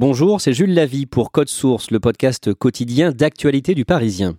Bonjour, 0.00 0.40
c'est 0.40 0.52
Jules 0.52 0.74
Lavie 0.74 1.06
pour 1.06 1.32
Code 1.32 1.48
Source, 1.48 1.90
le 1.90 1.98
podcast 1.98 2.54
quotidien 2.54 3.10
d'actualité 3.10 3.74
du 3.74 3.84
Parisien. 3.84 4.36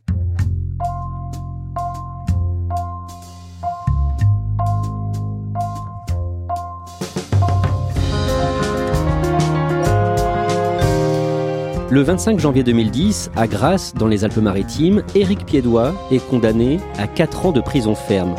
Le 11.89 12.01
25 12.03 12.39
janvier 12.39 12.63
2010, 12.63 13.31
à 13.35 13.45
Grasse, 13.45 13.93
dans 13.95 14.07
les 14.07 14.23
Alpes-Maritimes, 14.23 15.03
Éric 15.13 15.45
Piédois 15.45 15.93
est 16.09 16.25
condamné 16.25 16.79
à 16.97 17.05
4 17.05 17.47
ans 17.47 17.51
de 17.51 17.59
prison 17.59 17.95
ferme. 17.95 18.35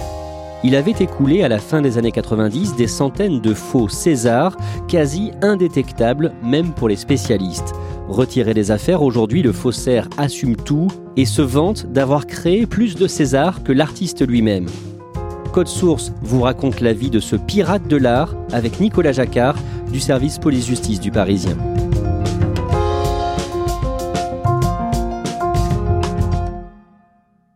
Il 0.62 0.76
avait 0.76 0.94
écoulé 1.00 1.42
à 1.42 1.48
la 1.48 1.58
fin 1.58 1.80
des 1.80 1.96
années 1.96 2.12
90 2.12 2.76
des 2.76 2.86
centaines 2.86 3.40
de 3.40 3.54
faux 3.54 3.88
Césars, 3.88 4.56
quasi 4.88 5.30
indétectables 5.40 6.32
même 6.42 6.72
pour 6.72 6.88
les 6.88 6.96
spécialistes. 6.96 7.72
Retiré 8.08 8.52
des 8.52 8.70
affaires, 8.70 9.02
aujourd'hui 9.02 9.42
le 9.42 9.52
faussaire 9.52 10.08
assume 10.18 10.56
tout 10.56 10.88
et 11.16 11.24
se 11.24 11.40
vante 11.40 11.86
d'avoir 11.86 12.26
créé 12.26 12.66
plus 12.66 12.94
de 12.94 13.06
Césars 13.06 13.62
que 13.62 13.72
l'artiste 13.72 14.26
lui-même. 14.26 14.66
Code 15.52 15.68
Source 15.68 16.12
vous 16.20 16.42
raconte 16.42 16.80
la 16.80 16.92
vie 16.92 17.10
de 17.10 17.20
ce 17.20 17.36
pirate 17.36 17.88
de 17.88 17.96
l'art 17.96 18.36
avec 18.52 18.80
Nicolas 18.80 19.12
Jacquard 19.12 19.56
du 19.90 19.98
service 19.98 20.38
police-justice 20.38 21.00
du 21.00 21.10
Parisien. 21.10 21.56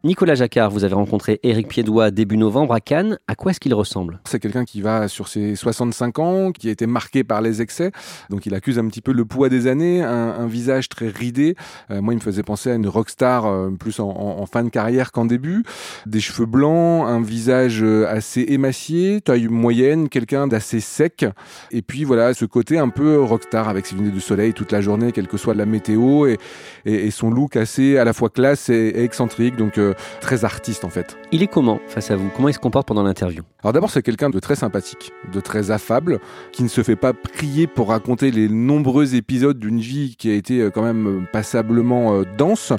Nicolas 0.04 0.34
Jacquard, 0.34 0.70
vous 0.70 0.84
avez 0.84 0.94
rencontré 0.94 1.40
Éric 1.42 1.66
Piédois 1.66 2.10
début 2.10 2.36
novembre 2.36 2.74
à 2.74 2.80
Cannes. 2.80 3.18
À 3.26 3.34
quoi 3.34 3.52
est-ce 3.52 3.58
qu'il 3.58 3.72
ressemble? 3.72 4.20
C'est 4.26 4.38
quelqu'un 4.38 4.66
qui 4.66 4.82
va 4.82 5.08
sur 5.08 5.28
ses 5.28 5.56
65 5.56 6.18
ans, 6.18 6.52
qui 6.52 6.68
a 6.68 6.72
été 6.72 6.86
marqué 6.86 7.24
par 7.24 7.40
les 7.40 7.62
excès. 7.62 7.90
Donc 8.28 8.44
il 8.44 8.54
accuse 8.54 8.78
un 8.78 8.86
petit 8.88 9.00
peu 9.00 9.14
le 9.14 9.24
poids 9.24 9.48
des 9.48 9.66
années, 9.66 10.02
un, 10.02 10.46
visage 10.46 10.90
très 10.90 11.08
ridé. 11.08 11.56
Euh, 11.90 12.02
moi, 12.02 12.12
il 12.12 12.18
me 12.18 12.22
faisait 12.22 12.42
penser 12.42 12.70
à 12.70 12.74
une 12.74 12.86
rockstar 12.86 13.46
euh, 13.46 13.70
plus 13.70 13.98
en, 13.98 14.44
fin 14.44 14.62
de 14.62 14.68
carrière 14.68 15.10
qu'en 15.10 15.24
début. 15.24 15.64
Des 16.04 16.20
cheveux 16.20 16.44
blancs, 16.44 17.08
un 17.08 17.22
visage 17.22 17.82
euh, 17.82 18.06
assez 18.06 18.44
émacié, 18.46 19.22
taille 19.22 19.48
moyenne, 19.48 20.10
quelqu'un 20.10 20.46
d'assez 20.46 20.80
sec. 20.80 21.24
Et 21.70 21.80
puis 21.80 22.04
voilà, 22.04 22.34
ce 22.34 22.44
côté 22.44 22.76
un 22.76 22.90
peu 22.90 23.22
rockstar 23.22 23.70
avec 23.70 23.86
ses 23.86 23.96
lunettes 23.96 24.16
de 24.16 24.20
soleil 24.20 24.52
toute 24.52 24.70
la 24.70 24.82
journée, 24.82 25.12
quelle 25.12 25.28
que 25.28 25.38
soit 25.38 25.54
la 25.54 25.64
météo, 25.64 26.26
et, 26.26 27.10
son 27.10 27.30
look 27.30 27.56
assez 27.56 27.96
à 27.96 28.04
la 28.04 28.12
fois 28.12 28.28
classe 28.28 28.68
et, 28.68 29.02
excentrique. 29.02 29.56
Donc 29.56 29.78
très 30.20 30.44
artiste 30.44 30.84
en 30.84 30.90
fait. 30.90 31.16
Il 31.32 31.42
est 31.42 31.46
comment 31.46 31.80
face 31.86 32.10
à 32.10 32.16
vous? 32.16 32.30
Comment 32.34 32.48
il 32.48 32.54
se 32.54 32.58
comporte 32.58 32.86
pendant 32.86 33.02
l'interview? 33.02 33.42
Alors 33.62 33.72
d'abord 33.72 33.90
c'est 33.90 34.02
quelqu'un 34.02 34.30
de 34.30 34.38
très 34.38 34.56
sympathique, 34.56 35.12
de 35.32 35.40
très 35.40 35.70
affable, 35.70 36.20
qui 36.52 36.62
ne 36.62 36.68
se 36.68 36.82
fait 36.82 36.96
pas 36.96 37.12
prier 37.12 37.66
pour 37.66 37.88
raconter 37.88 38.30
les 38.30 38.48
nombreux 38.48 39.14
épisodes 39.14 39.58
d'une 39.58 39.80
vie 39.80 40.16
qui 40.18 40.30
a 40.30 40.34
été 40.34 40.60
euh, 40.60 40.70
quand 40.70 40.82
même 40.82 41.06
euh, 41.06 41.26
passablement 41.32 42.14
euh, 42.14 42.24
dense. 42.36 42.72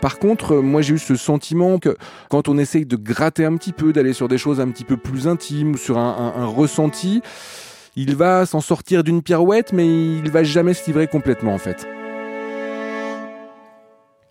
Par 0.00 0.18
contre, 0.18 0.56
moi 0.56 0.82
j'ai 0.82 0.94
eu 0.94 0.98
ce 0.98 1.16
sentiment 1.16 1.78
que 1.78 1.96
quand 2.30 2.48
on 2.48 2.58
essaye 2.58 2.86
de 2.86 2.96
gratter 2.96 3.44
un 3.44 3.56
petit 3.56 3.72
peu, 3.72 3.92
d'aller 3.92 4.12
sur 4.12 4.28
des 4.28 4.38
choses 4.38 4.60
un 4.60 4.68
petit 4.68 4.84
peu 4.84 4.96
plus 4.96 5.28
intimes 5.28 5.72
ou 5.72 5.76
sur 5.76 5.98
un, 5.98 6.34
un 6.36 6.46
ressenti, 6.46 7.22
il 7.94 8.16
va 8.16 8.46
s'en 8.46 8.60
sortir 8.60 9.04
d'une 9.04 9.22
pirouette, 9.22 9.72
mais 9.72 9.86
il 9.86 10.30
va 10.30 10.42
jamais 10.42 10.74
se 10.74 10.86
livrer 10.86 11.06
complètement 11.06 11.54
en 11.54 11.58
fait. 11.58 11.86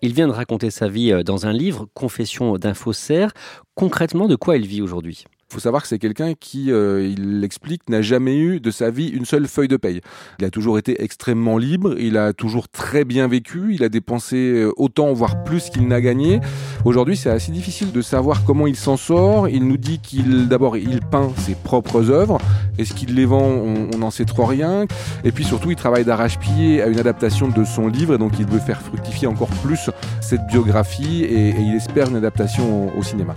Il 0.04 0.14
vient 0.14 0.26
de 0.26 0.32
raconter 0.32 0.70
sa 0.70 0.88
vie 0.88 1.12
euh, 1.12 1.22
dans 1.22 1.46
un 1.46 1.52
livre, 1.52 1.86
Confession 1.94 2.58
d'un 2.58 2.74
faussaire. 2.74 3.32
Concrètement, 3.76 4.26
de 4.26 4.34
quoi 4.34 4.56
il 4.56 4.66
vit 4.66 4.82
aujourd'hui? 4.82 5.24
Faut 5.52 5.60
savoir 5.60 5.82
que 5.82 5.88
c'est 5.88 5.98
quelqu'un 5.98 6.32
qui, 6.34 6.72
euh, 6.72 7.06
il 7.06 7.40
l'explique, 7.40 7.88
n'a 7.88 8.02
jamais 8.02 8.38
eu 8.38 8.58
de 8.58 8.70
sa 8.70 8.90
vie 8.90 9.08
une 9.08 9.24
seule 9.24 9.46
feuille 9.46 9.68
de 9.68 9.76
paye. 9.76 10.00
Il 10.38 10.44
a 10.44 10.50
toujours 10.50 10.78
été 10.78 11.02
extrêmement 11.02 11.58
libre, 11.58 11.94
il 11.98 12.16
a 12.16 12.32
toujours 12.32 12.68
très 12.68 13.04
bien 13.04 13.28
vécu, 13.28 13.74
il 13.74 13.84
a 13.84 13.88
dépensé 13.88 14.36
euh, 14.36 14.72
autant, 14.76 15.12
voire 15.12 15.44
plus 15.44 15.68
qu'il 15.70 15.86
n'a 15.86 16.00
gagné. 16.00 16.40
Aujourd'hui, 16.84 17.16
c'est 17.16 17.30
assez 17.30 17.52
difficile 17.52 17.92
de 17.92 18.00
savoir 18.02 18.44
comment 18.44 18.66
il 18.66 18.76
s'en 18.76 18.96
sort. 18.96 19.48
Il 19.48 19.66
nous 19.68 19.76
dit 19.76 19.98
qu'il, 19.98 20.48
d'abord, 20.48 20.76
il 20.76 21.00
peint 21.00 21.30
ses 21.36 21.54
propres 21.54 22.10
œuvres. 22.10 22.38
Est-ce 22.78 22.94
qu'il 22.94 23.14
les 23.14 23.26
vend? 23.26 23.42
On 23.42 23.98
n'en 23.98 24.10
sait 24.10 24.24
trop 24.24 24.46
rien. 24.46 24.86
Et 25.24 25.32
puis 25.32 25.44
surtout, 25.44 25.70
il 25.70 25.76
travaille 25.76 26.04
d'arrache-pied 26.04 26.82
à 26.82 26.86
une 26.86 26.98
adaptation 26.98 27.48
de 27.48 27.64
son 27.64 27.88
livre, 27.88 28.14
et 28.14 28.18
donc 28.18 28.32
il 28.38 28.46
veut 28.46 28.58
faire 28.58 28.80
fructifier 28.80 29.28
encore 29.28 29.50
plus 29.62 29.90
cette 30.20 30.46
biographie, 30.46 31.24
et, 31.24 31.50
il 31.50 31.74
espère 31.74 32.08
une 32.08 32.16
adaptation 32.16 32.96
au 32.96 33.02
cinéma. 33.02 33.34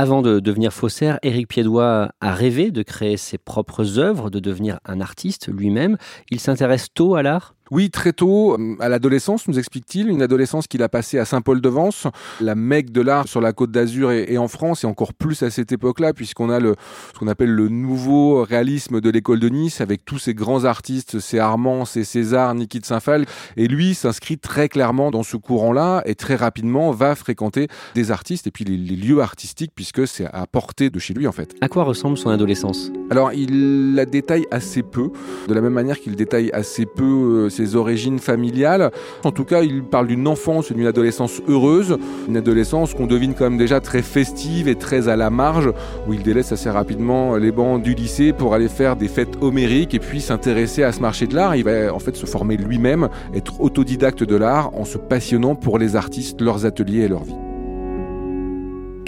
Avant 0.00 0.22
de 0.22 0.38
devenir 0.38 0.72
faussaire, 0.72 1.18
Éric 1.24 1.48
Piédois 1.48 2.12
a 2.20 2.32
rêvé 2.32 2.70
de 2.70 2.84
créer 2.84 3.16
ses 3.16 3.36
propres 3.36 3.98
œuvres, 3.98 4.30
de 4.30 4.38
devenir 4.38 4.78
un 4.84 5.00
artiste 5.00 5.48
lui-même. 5.48 5.96
Il 6.30 6.38
s'intéresse 6.38 6.86
tôt 6.94 7.16
à 7.16 7.24
l'art? 7.24 7.56
Oui, 7.70 7.90
très 7.90 8.12
tôt, 8.12 8.54
euh, 8.54 8.76
à 8.80 8.88
l'adolescence, 8.88 9.46
nous 9.48 9.58
explique-t-il, 9.58 10.08
une 10.08 10.22
adolescence 10.22 10.66
qu'il 10.66 10.82
a 10.82 10.88
passée 10.88 11.18
à 11.18 11.24
Saint-Paul-de-Vence, 11.24 12.06
la 12.40 12.54
mecque 12.54 12.90
de 12.90 13.00
l'art 13.00 13.28
sur 13.28 13.40
la 13.40 13.52
côte 13.52 13.70
d'Azur 13.70 14.10
et, 14.10 14.38
en 14.38 14.48
France, 14.48 14.84
et 14.84 14.86
encore 14.86 15.14
plus 15.14 15.42
à 15.42 15.50
cette 15.50 15.72
époque-là, 15.72 16.12
puisqu'on 16.12 16.50
a 16.50 16.60
le, 16.60 16.74
ce 17.12 17.18
qu'on 17.18 17.28
appelle 17.28 17.50
le 17.50 17.68
nouveau 17.68 18.42
réalisme 18.42 19.00
de 19.00 19.10
l'école 19.10 19.40
de 19.40 19.48
Nice, 19.48 19.80
avec 19.80 20.04
tous 20.04 20.18
ces 20.18 20.34
grands 20.34 20.64
artistes, 20.64 21.18
ces 21.20 21.38
Armand, 21.38 21.84
ces 21.84 22.04
César, 22.04 22.54
Niki 22.54 22.80
de 22.80 22.86
Saint-Phal, 22.86 23.26
et 23.56 23.68
lui 23.68 23.94
s'inscrit 23.94 24.38
très 24.38 24.68
clairement 24.68 25.10
dans 25.10 25.22
ce 25.22 25.36
courant-là, 25.36 26.02
et 26.06 26.14
très 26.14 26.36
rapidement 26.36 26.90
va 26.90 27.14
fréquenter 27.14 27.68
des 27.94 28.10
artistes, 28.10 28.46
et 28.46 28.50
puis 28.50 28.64
les, 28.64 28.78
lieux 28.98 29.20
artistiques, 29.20 29.72
puisque 29.74 30.06
c'est 30.06 30.26
à 30.26 30.46
portée 30.46 30.90
de 30.90 30.98
chez 30.98 31.14
lui, 31.14 31.26
en 31.26 31.32
fait. 31.32 31.54
À 31.60 31.68
quoi 31.68 31.84
ressemble 31.84 32.16
son 32.16 32.30
adolescence? 32.30 32.90
Alors, 33.10 33.32
il 33.32 33.94
la 33.94 34.06
détaille 34.06 34.46
assez 34.50 34.82
peu, 34.82 35.10
de 35.46 35.54
la 35.54 35.60
même 35.60 35.72
manière 35.72 36.00
qu'il 36.00 36.16
détaille 36.16 36.50
assez 36.52 36.84
peu 36.86 37.04
euh, 37.04 37.48
ses 37.58 37.74
origines 37.74 38.20
familiales. 38.20 38.92
En 39.24 39.32
tout 39.32 39.44
cas, 39.44 39.62
il 39.62 39.82
parle 39.82 40.06
d'une 40.06 40.28
enfance, 40.28 40.72
d'une 40.72 40.86
adolescence 40.86 41.42
heureuse, 41.48 41.98
une 42.28 42.36
adolescence 42.36 42.94
qu'on 42.94 43.06
devine 43.06 43.34
quand 43.34 43.44
même 43.44 43.58
déjà 43.58 43.80
très 43.80 44.02
festive 44.02 44.68
et 44.68 44.76
très 44.76 45.08
à 45.08 45.16
la 45.16 45.28
marge, 45.28 45.72
où 46.06 46.14
il 46.14 46.22
délaisse 46.22 46.52
assez 46.52 46.70
rapidement 46.70 47.36
les 47.36 47.50
bancs 47.50 47.82
du 47.82 47.94
lycée 47.94 48.32
pour 48.32 48.54
aller 48.54 48.68
faire 48.68 48.94
des 48.94 49.08
fêtes 49.08 49.38
homériques 49.40 49.94
et 49.94 49.98
puis 49.98 50.20
s'intéresser 50.20 50.84
à 50.84 50.92
ce 50.92 51.00
marché 51.00 51.26
de 51.26 51.34
l'art. 51.34 51.56
Il 51.56 51.64
va 51.64 51.92
en 51.92 51.98
fait 51.98 52.14
se 52.14 52.26
former 52.26 52.56
lui-même, 52.56 53.08
être 53.34 53.60
autodidacte 53.60 54.22
de 54.22 54.36
l'art 54.36 54.70
en 54.74 54.84
se 54.84 54.98
passionnant 54.98 55.56
pour 55.56 55.78
les 55.78 55.96
artistes, 55.96 56.40
leurs 56.40 56.64
ateliers 56.64 57.02
et 57.02 57.08
leur 57.08 57.24
vie. 57.24 57.47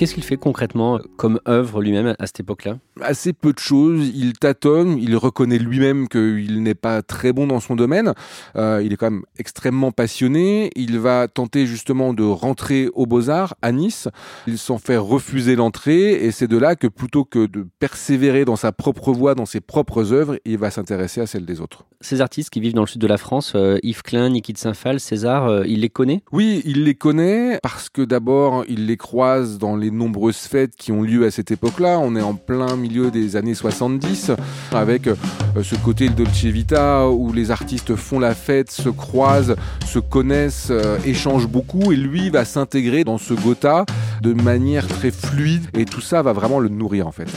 Qu'est-ce 0.00 0.14
qu'il 0.14 0.24
fait 0.24 0.38
concrètement 0.38 0.98
comme 1.18 1.40
œuvre 1.46 1.82
lui-même 1.82 2.14
à 2.18 2.26
cette 2.26 2.40
époque-là? 2.40 2.78
Assez 3.02 3.34
peu 3.34 3.52
de 3.52 3.58
choses. 3.58 4.10
Il 4.14 4.32
tâtonne, 4.32 4.96
il 4.96 5.14
reconnaît 5.14 5.58
lui-même 5.58 6.08
qu'il 6.08 6.62
n'est 6.62 6.74
pas 6.74 7.02
très 7.02 7.34
bon 7.34 7.46
dans 7.46 7.60
son 7.60 7.76
domaine. 7.76 8.14
Euh, 8.56 8.80
il 8.82 8.94
est 8.94 8.96
quand 8.96 9.10
même 9.10 9.24
extrêmement 9.38 9.92
passionné. 9.92 10.70
Il 10.74 10.98
va 10.98 11.28
tenter 11.28 11.66
justement 11.66 12.14
de 12.14 12.22
rentrer 12.22 12.88
aux 12.94 13.04
Beaux-Arts 13.04 13.56
à 13.60 13.72
Nice. 13.72 14.08
Il 14.46 14.56
s'en 14.56 14.78
fait 14.78 14.96
refuser 14.96 15.54
l'entrée 15.54 16.12
et 16.24 16.30
c'est 16.30 16.48
de 16.48 16.56
là 16.56 16.76
que 16.76 16.86
plutôt 16.86 17.26
que 17.26 17.44
de 17.44 17.66
persévérer 17.78 18.46
dans 18.46 18.56
sa 18.56 18.72
propre 18.72 19.12
voie, 19.12 19.34
dans 19.34 19.44
ses 19.44 19.60
propres 19.60 20.14
œuvres, 20.14 20.38
il 20.46 20.56
va 20.56 20.70
s'intéresser 20.70 21.20
à 21.20 21.26
celles 21.26 21.44
des 21.44 21.60
autres. 21.60 21.84
Ces 22.00 22.22
artistes 22.22 22.48
qui 22.48 22.60
vivent 22.60 22.72
dans 22.72 22.80
le 22.80 22.86
sud 22.86 23.02
de 23.02 23.06
la 23.06 23.18
France, 23.18 23.52
euh, 23.54 23.76
Yves 23.82 24.00
Klein, 24.00 24.30
Niki 24.30 24.54
de 24.54 24.58
Saint-Phal, 24.58 24.98
César, 24.98 25.46
euh, 25.46 25.64
il 25.66 25.80
les 25.80 25.90
connaît? 25.90 26.22
Oui, 26.32 26.62
il 26.64 26.84
les 26.84 26.94
connaît 26.94 27.58
parce 27.62 27.90
que 27.90 28.00
d'abord, 28.00 28.64
il 28.66 28.86
les 28.86 28.96
croise 28.96 29.58
dans 29.58 29.76
les 29.76 29.89
nombreuses 29.90 30.36
fêtes 30.36 30.76
qui 30.76 30.92
ont 30.92 31.02
lieu 31.02 31.24
à 31.24 31.30
cette 31.30 31.50
époque-là. 31.50 31.98
On 31.98 32.16
est 32.16 32.22
en 32.22 32.34
plein 32.34 32.76
milieu 32.76 33.10
des 33.10 33.36
années 33.36 33.54
70, 33.54 34.32
avec 34.72 35.06
euh, 35.06 35.14
ce 35.62 35.74
côté 35.76 36.08
Dolce 36.08 36.44
Vita, 36.44 37.08
où 37.08 37.32
les 37.32 37.50
artistes 37.50 37.96
font 37.96 38.18
la 38.18 38.34
fête, 38.34 38.70
se 38.70 38.88
croisent, 38.88 39.56
se 39.86 39.98
connaissent, 39.98 40.68
euh, 40.70 40.98
échangent 41.04 41.48
beaucoup, 41.48 41.92
et 41.92 41.96
lui 41.96 42.30
va 42.30 42.44
s'intégrer 42.44 43.04
dans 43.04 43.18
ce 43.18 43.34
Gotha 43.34 43.84
de 44.22 44.32
manière 44.32 44.86
très 44.86 45.10
fluide, 45.10 45.66
et 45.74 45.84
tout 45.84 46.00
ça 46.00 46.22
va 46.22 46.32
vraiment 46.32 46.58
le 46.58 46.68
nourrir 46.68 47.06
en 47.06 47.12
fait. 47.12 47.28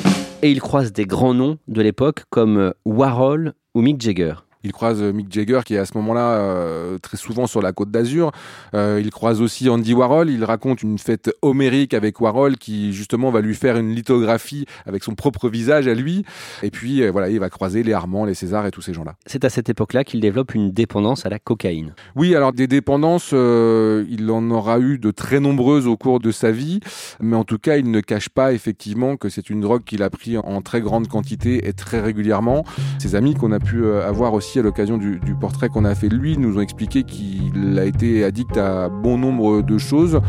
Et 0.42 0.52
il 0.52 0.62
croise 0.62 0.92
des 0.92 1.06
grands 1.06 1.34
noms 1.34 1.58
de 1.68 1.82
l'époque 1.82 2.24
comme 2.30 2.74
Warhol 2.86 3.54
ou 3.76 3.82
Mick 3.82 4.02
Jagger. 4.02 4.34
Il 4.64 4.72
croise 4.72 5.02
Mick 5.02 5.32
Jagger 5.32 5.62
qui 5.66 5.76
est 5.76 5.78
à 5.78 5.86
ce 5.86 5.98
moment-là 5.98 6.98
très 7.02 7.18
souvent 7.18 7.48
sur 7.48 7.62
la 7.62 7.72
côte 7.74 7.92
d'Azur. 7.92 8.32
il 8.74 9.10
croise 9.12 9.42
aussi 9.42 9.70
Andy 9.70 9.94
Warhol. 9.94 10.30
Il 10.30 10.44
raconte 10.44 10.84
une 10.84 10.98
fête 10.98 11.32
homérique 11.42 11.94
avec 11.94 12.22
Warhol 12.22 12.58
qui 12.58 12.94
justement 12.94 13.32
va 13.32 13.42
lui 13.42 13.56
faire 13.56 13.78
une 13.78 13.94
lithographie 13.94 14.66
avec 14.86 15.04
son 15.04 15.16
propre 15.16 15.50
visage 15.50 15.88
à 15.88 15.94
lui. 15.94 16.26
Et 16.62 16.72
puis 16.72 17.08
voilà, 17.10 17.30
il 17.30 17.40
va 17.40 17.50
croiser 17.50 17.84
les 17.84 17.94
Armands, 17.94 18.26
les 18.26 18.34
César 18.34 18.66
et 18.66 18.72
tous 18.72 18.82
ces 18.82 18.94
gens-là. 18.94 19.16
C'est 19.26 19.46
à 19.46 19.50
cette 19.50 19.70
époque-là 19.70 20.04
qu'il 20.04 20.20
développe 20.20 20.56
une 20.56 20.72
dépendance 20.72 21.26
à 21.26 21.30
la 21.30 21.40
cocaïne. 21.40 21.94
Oui, 22.16 22.36
alors 22.36 22.54
des 22.54 22.68
dépendances, 22.68 23.32
il 23.32 24.30
en 24.32 24.50
aura 24.52 24.80
eu 24.80 24.98
de 24.98 25.12
très 25.12 25.40
nombreuses 25.40 25.88
au 25.88 25.98
cours 25.98 26.20
de 26.20 26.32
sa 26.32 26.52
vie, 26.52 26.80
mais 27.20 27.36
en 27.36 27.44
tout 27.44 27.58
cas, 27.58 27.78
il 27.78 27.92
ne 27.92 28.02
cache 28.02 28.30
pas 28.30 28.54
effectivement 28.54 29.18
que 29.18 29.30
c'est 29.30 29.50
une 29.50 29.62
drogue 29.62 29.84
qu'il 29.84 30.04
a 30.04 30.10
pris 30.10 30.38
en 30.38 30.62
très 30.62 30.82
grande 30.82 31.08
quantité 31.08 31.68
et 31.68 31.74
très 31.74 32.02
régulièrement. 32.02 32.64
Ses 33.00 33.16
amis 33.16 33.36
qu'on 33.36 33.52
a 33.52 33.60
pu 33.60 33.84
euh, 33.84 34.08
avoir 34.08 34.34
aussi 34.34 34.53
à 34.60 34.62
l'occasion 34.62 34.98
du, 34.98 35.20
portrait 35.40 35.70
qu'on 35.70 35.86
a 35.86 35.96
fait 35.96 36.10
de 36.10 36.16
lui 36.16 36.38
nous 36.38 36.58
ont 36.58 36.62
expliqué 36.62 37.04
qu'il 37.04 37.78
a 37.80 37.86
été 37.86 38.24
addict 38.24 38.58
à 38.58 38.90
bon 38.90 39.18
nombre 39.18 39.62
de 39.62 39.78
choses. 39.78 40.22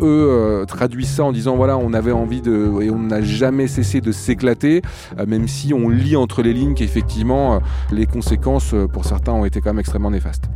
Eux 0.00 0.02
euh, 0.02 0.64
traduisent 0.64 1.10
ça 1.10 1.24
en 1.24 1.32
disant 1.32 1.56
voilà, 1.56 1.78
on 1.78 1.92
avait 1.92 2.12
envie 2.12 2.42
de 2.42 2.82
et 2.82 2.90
on 2.90 2.98
n'a 2.98 3.22
jamais 3.22 3.66
cessé 3.66 4.00
de 4.00 4.12
s'éclater, 4.12 4.82
euh, 5.18 5.26
même 5.26 5.48
si 5.48 5.72
on 5.72 5.88
lit 5.88 6.16
entre 6.16 6.42
les 6.42 6.52
lignes 6.52 6.74
qu'effectivement 6.74 7.60
les 7.90 8.06
conséquences 8.06 8.74
pour 8.92 9.04
certains 9.04 9.32
ont 9.32 9.44
été 9.44 9.60
quand 9.60 9.70
même 9.70 9.80
extrêmement 9.80 10.10
néfastes. 10.10 10.48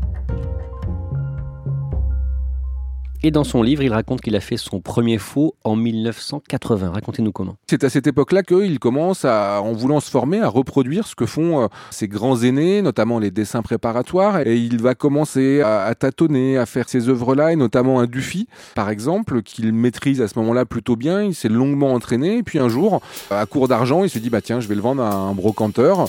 Et 3.24 3.30
dans 3.30 3.44
son 3.44 3.62
livre, 3.62 3.84
il 3.84 3.92
raconte 3.92 4.20
qu'il 4.20 4.34
a 4.34 4.40
fait 4.40 4.56
son 4.56 4.80
premier 4.80 5.16
faux 5.16 5.54
en 5.62 5.76
1980. 5.76 6.90
Racontez-nous 6.90 7.30
comment. 7.30 7.54
C'est 7.68 7.84
à 7.84 7.88
cette 7.88 8.08
époque-là 8.08 8.42
qu'il 8.42 8.80
commence, 8.80 9.24
à, 9.24 9.60
en 9.62 9.72
voulant 9.72 10.00
se 10.00 10.10
former, 10.10 10.40
à 10.40 10.48
reproduire 10.48 11.06
ce 11.06 11.14
que 11.14 11.24
font 11.24 11.62
euh, 11.62 11.66
ses 11.92 12.08
grands 12.08 12.42
aînés, 12.42 12.82
notamment 12.82 13.20
les 13.20 13.30
dessins 13.30 13.62
préparatoires. 13.62 14.44
Et 14.44 14.56
il 14.56 14.82
va 14.82 14.96
commencer 14.96 15.60
à, 15.60 15.94
tâtonner, 15.94 16.58
à 16.58 16.66
faire 16.66 16.88
ces 16.88 17.08
œuvres-là, 17.08 17.52
et 17.52 17.56
notamment 17.56 18.00
un 18.00 18.06
Dufy, 18.06 18.48
par 18.74 18.90
exemple, 18.90 19.42
qu'il 19.42 19.72
maîtrise 19.72 20.20
à 20.20 20.26
ce 20.26 20.36
moment-là 20.40 20.64
plutôt 20.64 20.96
bien. 20.96 21.22
Il 21.22 21.34
s'est 21.34 21.48
longuement 21.48 21.92
entraîné. 21.92 22.38
Et 22.38 22.42
puis 22.42 22.58
un 22.58 22.68
jour, 22.68 23.02
à 23.30 23.46
court 23.46 23.68
d'argent, 23.68 24.02
il 24.02 24.10
se 24.10 24.18
dit, 24.18 24.30
bah 24.30 24.40
tiens, 24.40 24.58
je 24.58 24.66
vais 24.66 24.74
le 24.74 24.80
vendre 24.80 25.02
à 25.04 25.12
un 25.12 25.32
brocanteur. 25.32 26.08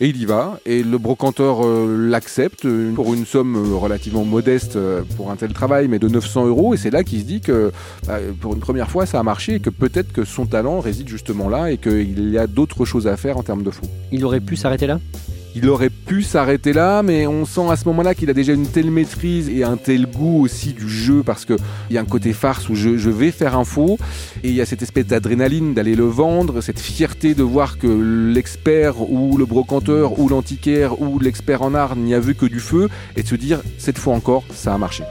Et 0.00 0.08
il 0.08 0.16
y 0.16 0.26
va, 0.26 0.60
et 0.64 0.84
le 0.84 0.96
brocanteur 0.96 1.66
euh, 1.66 2.08
l'accepte 2.08 2.66
euh, 2.66 2.92
pour 2.92 3.14
une 3.14 3.26
somme 3.26 3.56
euh, 3.56 3.74
relativement 3.74 4.24
modeste 4.24 4.78
pour 5.16 5.32
un 5.32 5.36
tel 5.36 5.52
travail, 5.52 5.88
mais 5.88 5.98
de 5.98 6.06
900 6.06 6.46
euros. 6.46 6.74
Et 6.74 6.76
c'est 6.76 6.90
là 6.90 7.02
qu'il 7.02 7.18
se 7.18 7.24
dit 7.24 7.40
que 7.40 7.72
bah, 8.06 8.18
pour 8.40 8.54
une 8.54 8.60
première 8.60 8.90
fois, 8.90 9.06
ça 9.06 9.18
a 9.18 9.24
marché 9.24 9.54
et 9.54 9.60
que 9.60 9.70
peut-être 9.70 10.12
que 10.12 10.24
son 10.24 10.46
talent 10.46 10.78
réside 10.78 11.08
justement 11.08 11.48
là 11.48 11.72
et 11.72 11.78
qu'il 11.78 12.30
y 12.30 12.38
a 12.38 12.46
d'autres 12.46 12.84
choses 12.84 13.08
à 13.08 13.16
faire 13.16 13.38
en 13.38 13.42
termes 13.42 13.64
de 13.64 13.72
faux. 13.72 13.86
Il 14.12 14.24
aurait 14.24 14.40
pu 14.40 14.54
s'arrêter 14.54 14.86
là? 14.86 15.00
Il 15.54 15.68
aurait 15.68 15.90
pu 15.90 16.22
s'arrêter 16.22 16.72
là, 16.72 17.02
mais 17.02 17.26
on 17.26 17.44
sent 17.44 17.68
à 17.70 17.76
ce 17.76 17.84
moment-là 17.86 18.14
qu'il 18.14 18.30
a 18.30 18.34
déjà 18.34 18.52
une 18.52 18.66
telle 18.66 18.90
maîtrise 18.90 19.48
et 19.48 19.64
un 19.64 19.76
tel 19.76 20.06
goût 20.06 20.42
aussi 20.42 20.72
du 20.72 20.88
jeu, 20.88 21.22
parce 21.24 21.44
qu'il 21.44 21.56
y 21.90 21.98
a 21.98 22.00
un 22.00 22.04
côté 22.04 22.32
farce 22.32 22.68
où 22.68 22.74
je, 22.74 23.10
vais 23.10 23.30
faire 23.30 23.56
un 23.56 23.64
faux, 23.64 23.98
et 24.42 24.48
il 24.48 24.54
y 24.54 24.60
a 24.60 24.66
cette 24.66 24.82
espèce 24.82 25.06
d'adrénaline 25.06 25.74
d'aller 25.74 25.94
le 25.94 26.04
vendre, 26.04 26.60
cette 26.60 26.80
fierté 26.80 27.34
de 27.34 27.42
voir 27.42 27.78
que 27.78 28.32
l'expert 28.32 29.00
ou 29.10 29.36
le 29.36 29.46
brocanteur 29.46 30.18
ou 30.18 30.28
l'antiquaire 30.28 31.00
ou 31.00 31.18
l'expert 31.18 31.62
en 31.62 31.74
art 31.74 31.96
n'y 31.96 32.14
a 32.14 32.20
vu 32.20 32.34
que 32.34 32.46
du 32.46 32.60
feu, 32.60 32.88
et 33.16 33.22
de 33.22 33.28
se 33.28 33.34
dire, 33.34 33.60
cette 33.78 33.98
fois 33.98 34.14
encore, 34.14 34.44
ça 34.52 34.74
a 34.74 34.78
marché. 34.78 35.04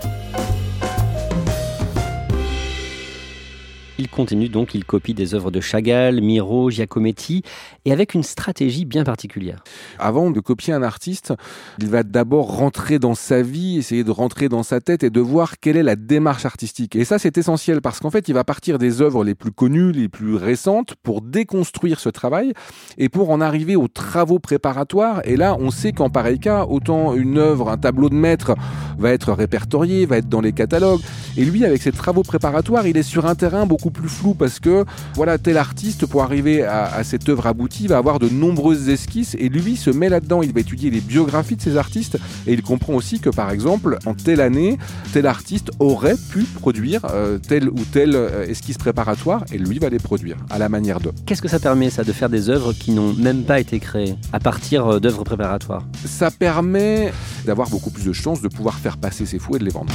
Il 4.00 4.10
continue 4.10 4.50
donc, 4.50 4.76
il 4.76 4.86
copie 4.86 5.14
des 5.14 5.34
œuvres 5.34 5.50
de 5.50 5.60
Chagall, 5.60 6.22
Miro, 6.22 6.70
Giacometti, 6.70 7.42
et 7.86 7.92
avec 7.92 8.14
une 8.14 8.24
stratégie 8.24 8.86
bien 8.86 9.04
particulière. 9.04 9.64
Avant 9.98 10.30
de 10.30 10.40
copier 10.40 10.74
un 10.74 10.84
artiste, 10.84 11.34
il 11.80 11.88
va 11.88 12.04
d'abord 12.04 12.56
rentrer 12.58 13.00
dans 13.00 13.16
sa 13.16 13.42
vie, 13.42 13.78
essayer 13.78 14.04
de 14.04 14.12
rentrer 14.12 14.50
dans 14.50 14.62
sa 14.62 14.82
tête 14.82 15.04
et 15.04 15.10
de 15.10 15.20
voir 15.20 15.60
quelle 15.60 15.78
est 15.78 15.84
la 15.84 15.96
démarche 15.96 16.46
artistique. 16.46 16.96
Et 16.96 17.06
ça, 17.06 17.18
c'est 17.18 17.38
essentiel 17.38 17.82
parce 17.82 18.00
qu'en 18.00 18.12
fait, 18.12 18.28
il 18.28 18.34
va 18.34 18.44
partir 18.44 18.78
des 18.78 19.02
œuvres 19.02 19.24
les 19.24 19.34
plus 19.34 19.52
connues, 19.52 19.92
les 19.92 20.10
plus 20.10 20.36
récentes, 20.36 20.94
pour 21.02 21.22
déconstruire 21.22 22.00
ce 22.00 22.10
travail 22.10 22.54
et 23.00 23.10
pour 23.10 23.32
en 23.32 23.42
arriver 23.42 23.76
aux 23.76 23.88
travaux 23.88 24.40
préparatoires. 24.40 25.22
Et 25.26 25.38
là, 25.38 25.56
on 25.60 25.72
sait 25.72 25.92
qu'en 25.92 26.10
pareil 26.10 26.40
cas, 26.40 26.66
autant 26.66 27.16
une 27.16 27.40
œuvre, 27.40 27.70
un 27.70 27.78
tableau 27.78 28.10
de 28.10 28.16
maître 28.16 28.56
va 29.00 29.12
être 29.12 29.34
répertorié, 29.34 30.06
va 30.06 30.18
être 30.18 30.30
dans 30.30 30.42
les 30.42 30.54
catalogues. 30.54 31.02
Et 31.36 31.46
lui, 31.46 31.66
avec 31.66 31.82
ses 31.82 31.92
travaux 31.92 32.24
préparatoires, 32.24 32.88
il 32.88 32.98
est 32.98 33.04
sur 33.04 33.26
un 33.26 33.36
terrain 33.36 33.66
beaucoup 33.66 33.87
plus 33.90 34.10
flou 34.10 34.34
parce 34.34 34.60
que 34.60 34.86
voilà 35.16 35.38
tel 35.38 35.58
artiste 35.58 36.06
pour 36.06 36.24
arriver 36.24 36.64
à, 36.64 37.04
cette 37.04 37.30
œuvre 37.30 37.48
aboutie 37.48 37.88
va 37.88 37.98
avoir 37.98 38.20
de 38.20 38.30
nombreuses 38.30 38.90
esquisses 38.90 39.36
et 39.40 39.50
lui 39.50 39.76
se 39.76 39.90
met 39.90 40.10
là-dedans. 40.10 40.42
Il 40.42 40.54
va 40.54 40.60
étudier 40.60 40.90
les 40.90 41.02
biographies 41.02 41.56
de 41.56 41.62
ces 41.62 41.78
artistes 41.78 42.18
et 42.46 42.54
il 42.54 42.62
comprend 42.62 42.94
aussi 42.94 43.20
que 43.20 43.30
par 43.30 43.52
exemple 43.52 43.98
en 44.06 44.14
telle 44.14 44.42
année 44.42 44.78
tel 45.14 45.26
artiste 45.28 45.72
aurait 45.80 46.18
pu 46.32 46.44
produire 46.44 47.02
euh, 47.12 47.38
telle 47.38 47.70
ou 47.70 47.80
telle 47.92 48.16
euh, 48.16 48.46
esquisse 48.48 48.78
préparatoire 48.78 49.44
et 49.52 49.58
lui 49.58 49.80
va 49.80 49.90
les 49.90 50.00
produire 50.00 50.38
à 50.50 50.58
la 50.58 50.70
manière 50.70 51.00
de. 51.00 51.12
Qu'est-ce 51.26 51.42
que 51.42 51.48
ça 51.48 51.60
permet 51.60 51.90
ça 51.90 52.04
de 52.04 52.12
faire 52.12 52.30
des 52.30 52.50
œuvres 52.50 52.74
qui 52.74 52.92
n'ont 52.92 53.14
même 53.14 53.44
pas 53.44 53.60
été 53.60 53.80
créées 53.80 54.16
à 54.34 54.40
partir 54.40 54.86
euh, 54.88 55.00
d'œuvres 55.00 55.24
préparatoires? 55.24 55.84
Ça 56.06 56.32
permet 56.32 57.12
d'avoir 57.46 57.70
beaucoup 57.70 57.90
plus 57.90 58.06
de 58.06 58.14
chances 58.14 58.42
de 58.42 58.48
pouvoir 58.48 58.76
faire 58.76 58.98
passer 58.98 59.26
ses 59.26 59.40
fous 59.40 59.56
et 59.56 59.60
de 59.60 59.66
les 59.66 59.72
vendre. 59.72 59.94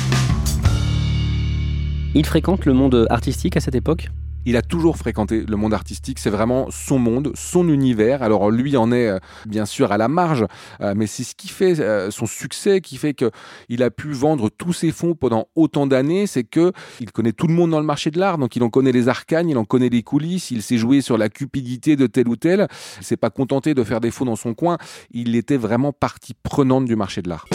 Il 2.14 2.26
fréquente 2.26 2.66
le 2.66 2.74
monde 2.74 3.06
artistique 3.08 3.56
à 3.56 3.60
cette 3.60 3.74
époque? 3.74 4.10
Il 4.44 4.56
a 4.56 4.62
toujours 4.62 4.98
fréquenté 4.98 5.44
le 5.48 5.56
monde 5.56 5.72
artistique, 5.72 6.18
c'est 6.18 6.28
vraiment 6.28 6.66
son 6.70 6.98
monde, 6.98 7.32
son 7.34 7.68
univers. 7.68 8.22
Alors 8.22 8.50
lui 8.50 8.76
en 8.76 8.92
est 8.92 9.08
euh, 9.08 9.18
bien 9.46 9.64
sûr 9.64 9.92
à 9.92 9.96
la 9.96 10.08
marge, 10.08 10.44
euh, 10.82 10.92
mais 10.94 11.06
c'est 11.06 11.22
ce 11.22 11.34
qui 11.34 11.48
fait 11.48 11.80
euh, 11.80 12.10
son 12.10 12.26
succès, 12.26 12.82
qui 12.82 12.98
fait 12.98 13.14
qu'il 13.14 13.82
a 13.82 13.90
pu 13.90 14.10
vendre 14.10 14.50
tous 14.50 14.74
ses 14.74 14.90
fonds 14.90 15.14
pendant 15.14 15.46
autant 15.54 15.86
d'années, 15.86 16.26
c'est 16.26 16.44
que 16.44 16.72
il 17.00 17.12
connaît 17.12 17.32
tout 17.32 17.46
le 17.46 17.54
monde 17.54 17.70
dans 17.70 17.80
le 17.80 17.86
marché 17.86 18.10
de 18.10 18.18
l'art, 18.18 18.36
donc 18.36 18.56
il 18.56 18.62
en 18.62 18.68
connaît 18.68 18.92
les 18.92 19.08
arcanes, 19.08 19.48
il 19.48 19.56
en 19.56 19.64
connaît 19.64 19.88
les 19.88 20.02
coulisses, 20.02 20.50
il 20.50 20.62
sait 20.62 20.76
jouer 20.76 21.00
sur 21.00 21.16
la 21.16 21.30
cupidité 21.30 21.96
de 21.96 22.06
tel 22.06 22.28
ou 22.28 22.36
tel. 22.36 22.66
Il 22.98 23.04
s'est 23.04 23.16
pas 23.16 23.30
contenté 23.30 23.74
de 23.74 23.84
faire 23.84 24.00
des 24.00 24.10
faux 24.10 24.24
dans 24.26 24.36
son 24.36 24.52
coin, 24.52 24.76
il 25.12 25.34
était 25.36 25.56
vraiment 25.56 25.92
partie 25.92 26.34
prenante 26.34 26.84
du 26.84 26.96
marché 26.96 27.22
de 27.22 27.30
l'art. 27.30 27.46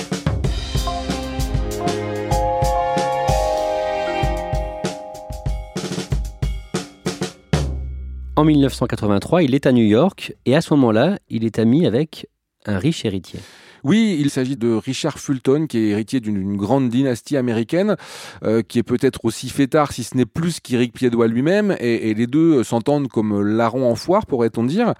En 8.37 8.43
1983, 8.43 9.41
il 9.41 9.55
est 9.55 9.65
à 9.65 9.71
New 9.71 9.83
York 9.83 10.35
et 10.45 10.55
à 10.55 10.61
ce 10.61 10.71
moment-là, 10.75 11.17
il 11.27 11.43
est 11.43 11.57
ami 11.57 11.87
avec 11.87 12.27
un 12.67 12.77
riche 12.77 13.03
héritier. 13.03 13.39
Oui, 13.83 14.17
il 14.19 14.29
s'agit 14.29 14.57
de 14.57 14.73
Richard 14.73 15.19
Fulton, 15.19 15.67
qui 15.67 15.77
est 15.77 15.87
héritier 15.89 16.19
d'une 16.19 16.55
grande 16.55 16.89
dynastie 16.89 17.37
américaine, 17.37 17.95
euh, 18.43 18.61
qui 18.61 18.79
est 18.79 18.83
peut-être 18.83 19.25
aussi 19.25 19.49
fêtard, 19.49 19.91
si 19.91 20.03
ce 20.03 20.17
n'est 20.17 20.25
plus 20.25 20.59
qu'Éric 20.59 20.93
Piédois 20.93 21.27
lui-même, 21.27 21.75
et, 21.79 22.13
les 22.13 22.27
deux 22.27 22.63
s'entendent 22.63 23.07
comme 23.07 23.41
larrons 23.41 23.89
en 23.89 23.95
foire, 23.95 24.25
pourrait-on 24.25 24.63
dire. 24.63 24.93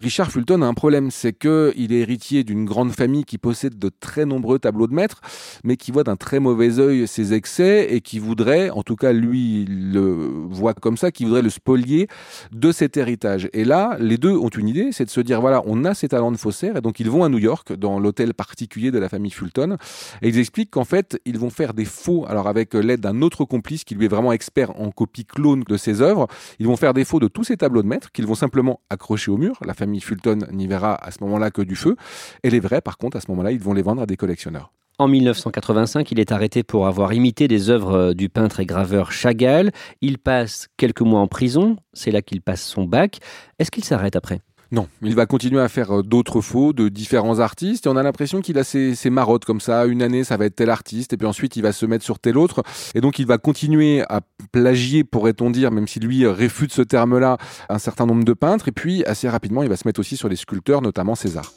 Richard 0.00 0.30
Fulton 0.30 0.62
a 0.62 0.66
un 0.66 0.74
problème, 0.74 1.10
c'est 1.10 1.32
qu'il 1.32 1.92
est 1.92 2.00
héritier 2.00 2.44
d'une 2.44 2.64
grande 2.64 2.92
famille 2.92 3.24
qui 3.24 3.38
possède 3.38 3.78
de 3.78 3.90
très 4.00 4.24
nombreux 4.24 4.58
tableaux 4.58 4.86
de 4.86 4.94
maître, 4.94 5.20
mais 5.64 5.76
qui 5.76 5.92
voit 5.92 6.04
d'un 6.04 6.16
très 6.16 6.40
mauvais 6.40 6.78
œil 6.78 7.06
ses 7.06 7.32
excès 7.32 7.88
et 7.90 8.00
qui 8.00 8.18
voudrait, 8.18 8.70
en 8.70 8.82
tout 8.82 8.96
cas 8.96 9.12
lui 9.12 9.64
le 9.68 10.10
voit 10.50 10.74
comme 10.74 10.96
ça, 10.96 11.10
qui 11.10 11.24
voudrait 11.24 11.42
le 11.42 11.50
spolier 11.50 12.08
de 12.52 12.72
cet 12.72 12.96
héritage. 12.96 13.48
Et 13.52 13.64
là, 13.64 13.96
les 14.00 14.16
deux 14.18 14.36
ont 14.36 14.48
une 14.48 14.68
idée, 14.68 14.90
c'est 14.92 15.04
de 15.04 15.10
se 15.10 15.20
dire 15.20 15.40
voilà, 15.40 15.62
on 15.66 15.84
a 15.84 15.94
ces 15.94 16.08
talents 16.08 16.32
de 16.32 16.36
faussaire, 16.36 16.76
et 16.76 16.80
donc 16.80 17.00
ils 17.00 17.10
vont 17.10 17.24
à 17.24 17.28
New 17.28 17.38
York, 17.38 17.72
dans 17.72 17.98
l'hôtel 18.08 18.32
particulier 18.32 18.90
de 18.90 18.98
la 18.98 19.10
famille 19.10 19.30
Fulton, 19.30 19.76
ils 20.22 20.38
expliquent 20.38 20.70
qu'en 20.70 20.84
fait, 20.84 21.20
ils 21.26 21.38
vont 21.38 21.50
faire 21.50 21.74
des 21.74 21.84
faux, 21.84 22.24
alors 22.26 22.48
avec 22.48 22.72
l'aide 22.72 23.00
d'un 23.00 23.20
autre 23.20 23.44
complice 23.44 23.84
qui 23.84 23.94
lui 23.94 24.06
est 24.06 24.08
vraiment 24.08 24.32
expert 24.32 24.70
en 24.80 24.90
copie 24.90 25.26
clone 25.26 25.62
de 25.68 25.76
ses 25.76 26.00
œuvres, 26.00 26.26
ils 26.58 26.66
vont 26.66 26.76
faire 26.76 26.94
des 26.94 27.04
faux 27.04 27.20
de 27.20 27.28
tous 27.28 27.44
ces 27.44 27.58
tableaux 27.58 27.82
de 27.82 27.88
maître 27.88 28.10
qu'ils 28.12 28.26
vont 28.26 28.34
simplement 28.34 28.80
accrocher 28.88 29.30
au 29.30 29.36
mur. 29.36 29.58
La 29.64 29.74
famille 29.74 30.00
Fulton 30.00 30.38
n'y 30.52 30.66
verra 30.66 30.94
à 30.94 31.10
ce 31.10 31.22
moment-là 31.24 31.50
que 31.50 31.60
du 31.60 31.76
feu, 31.76 31.96
et 32.42 32.50
les 32.50 32.60
vrais, 32.60 32.80
par 32.80 32.96
contre, 32.96 33.18
à 33.18 33.20
ce 33.20 33.30
moment-là, 33.30 33.52
ils 33.52 33.60
vont 33.60 33.74
les 33.74 33.82
vendre 33.82 34.00
à 34.00 34.06
des 34.06 34.16
collectionneurs. 34.16 34.72
En 35.00 35.06
1985, 35.06 36.10
il 36.10 36.18
est 36.18 36.32
arrêté 36.32 36.64
pour 36.64 36.88
avoir 36.88 37.12
imité 37.12 37.46
des 37.46 37.70
œuvres 37.70 37.94
euh, 37.94 38.14
du 38.14 38.28
peintre 38.28 38.58
et 38.58 38.66
graveur 38.66 39.12
Chagall. 39.12 39.70
Il 40.00 40.18
passe 40.18 40.66
quelques 40.76 41.02
mois 41.02 41.20
en 41.20 41.28
prison, 41.28 41.76
c'est 41.92 42.10
là 42.10 42.20
qu'il 42.20 42.42
passe 42.42 42.62
son 42.62 42.84
bac. 42.84 43.18
Est-ce 43.60 43.70
qu'il 43.70 43.84
s'arrête 43.84 44.16
après? 44.16 44.40
Non, 44.70 44.86
il 45.00 45.14
va 45.14 45.24
continuer 45.24 45.62
à 45.62 45.68
faire 45.68 45.98
euh, 45.98 46.02
d'autres 46.02 46.42
faux 46.42 46.74
de 46.74 46.90
différents 46.90 47.38
artistes 47.38 47.86
et 47.86 47.88
on 47.88 47.96
a 47.96 48.02
l'impression 48.02 48.42
qu'il 48.42 48.58
a 48.58 48.64
ses, 48.64 48.94
ses, 48.94 49.08
marottes 49.08 49.46
comme 49.46 49.60
ça. 49.60 49.86
Une 49.86 50.02
année, 50.02 50.24
ça 50.24 50.36
va 50.36 50.44
être 50.44 50.56
tel 50.56 50.68
artiste 50.68 51.14
et 51.14 51.16
puis 51.16 51.26
ensuite 51.26 51.56
il 51.56 51.62
va 51.62 51.72
se 51.72 51.86
mettre 51.86 52.04
sur 52.04 52.18
tel 52.18 52.36
autre 52.36 52.62
et 52.94 53.00
donc 53.00 53.18
il 53.18 53.26
va 53.26 53.38
continuer 53.38 54.02
à 54.10 54.20
plagier, 54.52 55.04
pourrait-on 55.04 55.50
dire, 55.50 55.70
même 55.70 55.88
si 55.88 56.00
lui 56.00 56.26
réfute 56.26 56.72
ce 56.72 56.82
terme-là, 56.82 57.38
un 57.70 57.78
certain 57.78 58.04
nombre 58.04 58.24
de 58.24 58.32
peintres 58.34 58.68
et 58.68 58.72
puis 58.72 59.04
assez 59.04 59.28
rapidement 59.28 59.62
il 59.62 59.70
va 59.70 59.76
se 59.76 59.88
mettre 59.88 60.00
aussi 60.00 60.18
sur 60.18 60.28
les 60.28 60.36
sculpteurs, 60.36 60.82
notamment 60.82 61.14
César. 61.14 61.52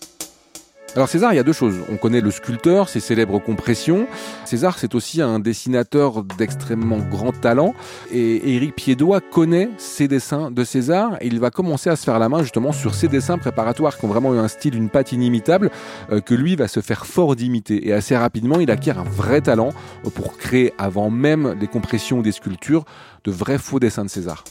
Alors 0.93 1.07
César, 1.07 1.31
il 1.31 1.37
y 1.37 1.39
a 1.39 1.43
deux 1.43 1.53
choses. 1.53 1.77
On 1.89 1.95
connaît 1.95 2.19
le 2.19 2.31
sculpteur, 2.31 2.89
ses 2.89 2.99
célèbres 2.99 3.39
compressions. 3.39 4.07
César, 4.43 4.77
c'est 4.77 4.93
aussi 4.93 5.21
un 5.21 5.39
dessinateur 5.39 6.23
d'extrêmement 6.23 6.97
grand 6.97 7.31
talent. 7.31 7.73
Et 8.11 8.55
Éric 8.55 8.75
Piédois 8.75 9.21
connaît 9.21 9.69
ses 9.77 10.09
dessins 10.09 10.51
de 10.51 10.63
César. 10.65 11.15
Et 11.21 11.27
il 11.27 11.39
va 11.39 11.49
commencer 11.49 11.89
à 11.89 11.95
se 11.95 12.03
faire 12.03 12.19
la 12.19 12.27
main 12.27 12.41
justement 12.41 12.73
sur 12.73 12.93
ces 12.93 13.07
dessins 13.07 13.37
préparatoires 13.37 13.97
qui 13.97 14.03
ont 14.03 14.09
vraiment 14.09 14.33
eu 14.35 14.37
un 14.37 14.49
style, 14.49 14.75
une 14.75 14.89
patte 14.89 15.13
inimitable, 15.13 15.71
euh, 16.11 16.19
que 16.19 16.33
lui 16.33 16.57
va 16.57 16.67
se 16.67 16.81
faire 16.81 17.05
fort 17.05 17.37
d'imiter. 17.37 17.87
Et 17.87 17.93
assez 17.93 18.17
rapidement, 18.17 18.59
il 18.59 18.69
acquiert 18.69 18.99
un 18.99 19.03
vrai 19.03 19.39
talent 19.39 19.69
pour 20.13 20.37
créer, 20.37 20.73
avant 20.77 21.09
même 21.09 21.55
les 21.61 21.67
compressions 21.67 22.19
ou 22.19 22.21
des 22.21 22.33
sculptures, 22.33 22.83
de 23.23 23.31
vrais 23.31 23.57
faux 23.57 23.79
dessins 23.79 24.03
de 24.03 24.09
César. 24.09 24.43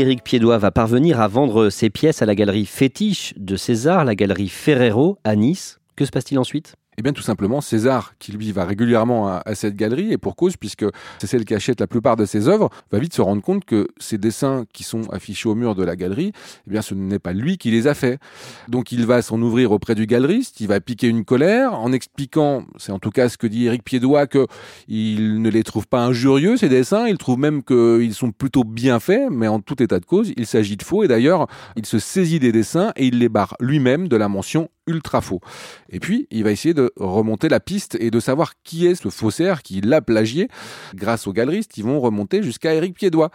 Éric 0.00 0.24
Piédois 0.24 0.58
va 0.58 0.70
parvenir 0.70 1.20
à 1.20 1.28
vendre 1.28 1.70
ses 1.70 1.90
pièces 1.90 2.22
à 2.22 2.26
la 2.26 2.34
galerie 2.34 2.66
fétiche 2.66 3.34
de 3.36 3.56
César, 3.56 4.04
la 4.04 4.14
galerie 4.14 4.48
Ferrero 4.48 5.18
à 5.24 5.36
Nice. 5.36 5.80
Que 5.96 6.04
se 6.04 6.10
passe-t-il 6.10 6.38
ensuite? 6.38 6.74
Eh 7.02 7.06
bien, 7.06 7.12
tout 7.12 7.22
simplement, 7.22 7.60
César, 7.60 8.14
qui 8.20 8.30
lui 8.30 8.52
va 8.52 8.64
régulièrement 8.64 9.26
à, 9.26 9.54
cette 9.56 9.74
galerie, 9.74 10.12
et 10.12 10.18
pour 10.18 10.36
cause, 10.36 10.56
puisque 10.56 10.84
c'est 11.18 11.26
celle 11.26 11.44
qui 11.44 11.52
achète 11.52 11.80
la 11.80 11.88
plupart 11.88 12.14
de 12.14 12.24
ses 12.24 12.46
œuvres, 12.46 12.70
va 12.92 13.00
vite 13.00 13.12
se 13.12 13.20
rendre 13.20 13.42
compte 13.42 13.64
que 13.64 13.88
ces 13.98 14.18
dessins 14.18 14.66
qui 14.72 14.84
sont 14.84 15.10
affichés 15.10 15.48
au 15.48 15.56
mur 15.56 15.74
de 15.74 15.82
la 15.82 15.96
galerie, 15.96 16.30
eh 16.68 16.70
bien, 16.70 16.80
ce 16.80 16.94
n'est 16.94 17.18
pas 17.18 17.32
lui 17.32 17.58
qui 17.58 17.72
les 17.72 17.88
a 17.88 17.94
faits. 17.94 18.20
Donc, 18.68 18.92
il 18.92 19.04
va 19.04 19.20
s'en 19.20 19.42
ouvrir 19.42 19.72
auprès 19.72 19.96
du 19.96 20.06
galeriste, 20.06 20.60
il 20.60 20.68
va 20.68 20.78
piquer 20.78 21.08
une 21.08 21.24
colère 21.24 21.74
en 21.74 21.90
expliquant, 21.90 22.66
c'est 22.76 22.92
en 22.92 23.00
tout 23.00 23.10
cas 23.10 23.28
ce 23.28 23.36
que 23.36 23.48
dit 23.48 23.66
Éric 23.66 23.82
Piédois, 23.82 24.28
que 24.28 24.46
il 24.86 25.42
ne 25.42 25.50
les 25.50 25.64
trouve 25.64 25.88
pas 25.88 26.04
injurieux, 26.04 26.56
ces 26.56 26.68
dessins, 26.68 27.08
il 27.08 27.18
trouve 27.18 27.40
même 27.40 27.64
qu'ils 27.64 28.14
sont 28.14 28.30
plutôt 28.30 28.62
bien 28.62 29.00
faits, 29.00 29.28
mais 29.28 29.48
en 29.48 29.58
tout 29.58 29.82
état 29.82 29.98
de 29.98 30.06
cause, 30.06 30.32
il 30.36 30.46
s'agit 30.46 30.76
de 30.76 30.84
faux, 30.84 31.02
et 31.02 31.08
d'ailleurs, 31.08 31.48
il 31.74 31.84
se 31.84 31.98
saisit 31.98 32.38
des 32.38 32.52
dessins 32.52 32.92
et 32.94 33.06
il 33.06 33.18
les 33.18 33.28
barre 33.28 33.56
lui-même 33.58 34.06
de 34.06 34.14
la 34.14 34.28
mention 34.28 34.68
ultra 34.86 35.20
faux. 35.20 35.40
Et 35.88 36.00
puis, 36.00 36.26
il 36.30 36.44
va 36.44 36.50
essayer 36.50 36.74
de 36.74 36.92
remonter 36.96 37.48
la 37.48 37.60
piste 37.60 37.96
et 38.00 38.10
de 38.10 38.20
savoir 38.20 38.54
qui 38.64 38.86
est 38.86 38.94
ce 38.94 39.08
faussaire 39.08 39.62
qui 39.62 39.80
l'a 39.80 40.00
plagié. 40.00 40.48
Grâce 40.94 41.26
aux 41.26 41.32
galeristes, 41.32 41.76
ils 41.78 41.84
vont 41.84 42.00
remonter 42.00 42.42
jusqu'à 42.42 42.74
Éric 42.74 42.94
Piédois. 42.94 43.30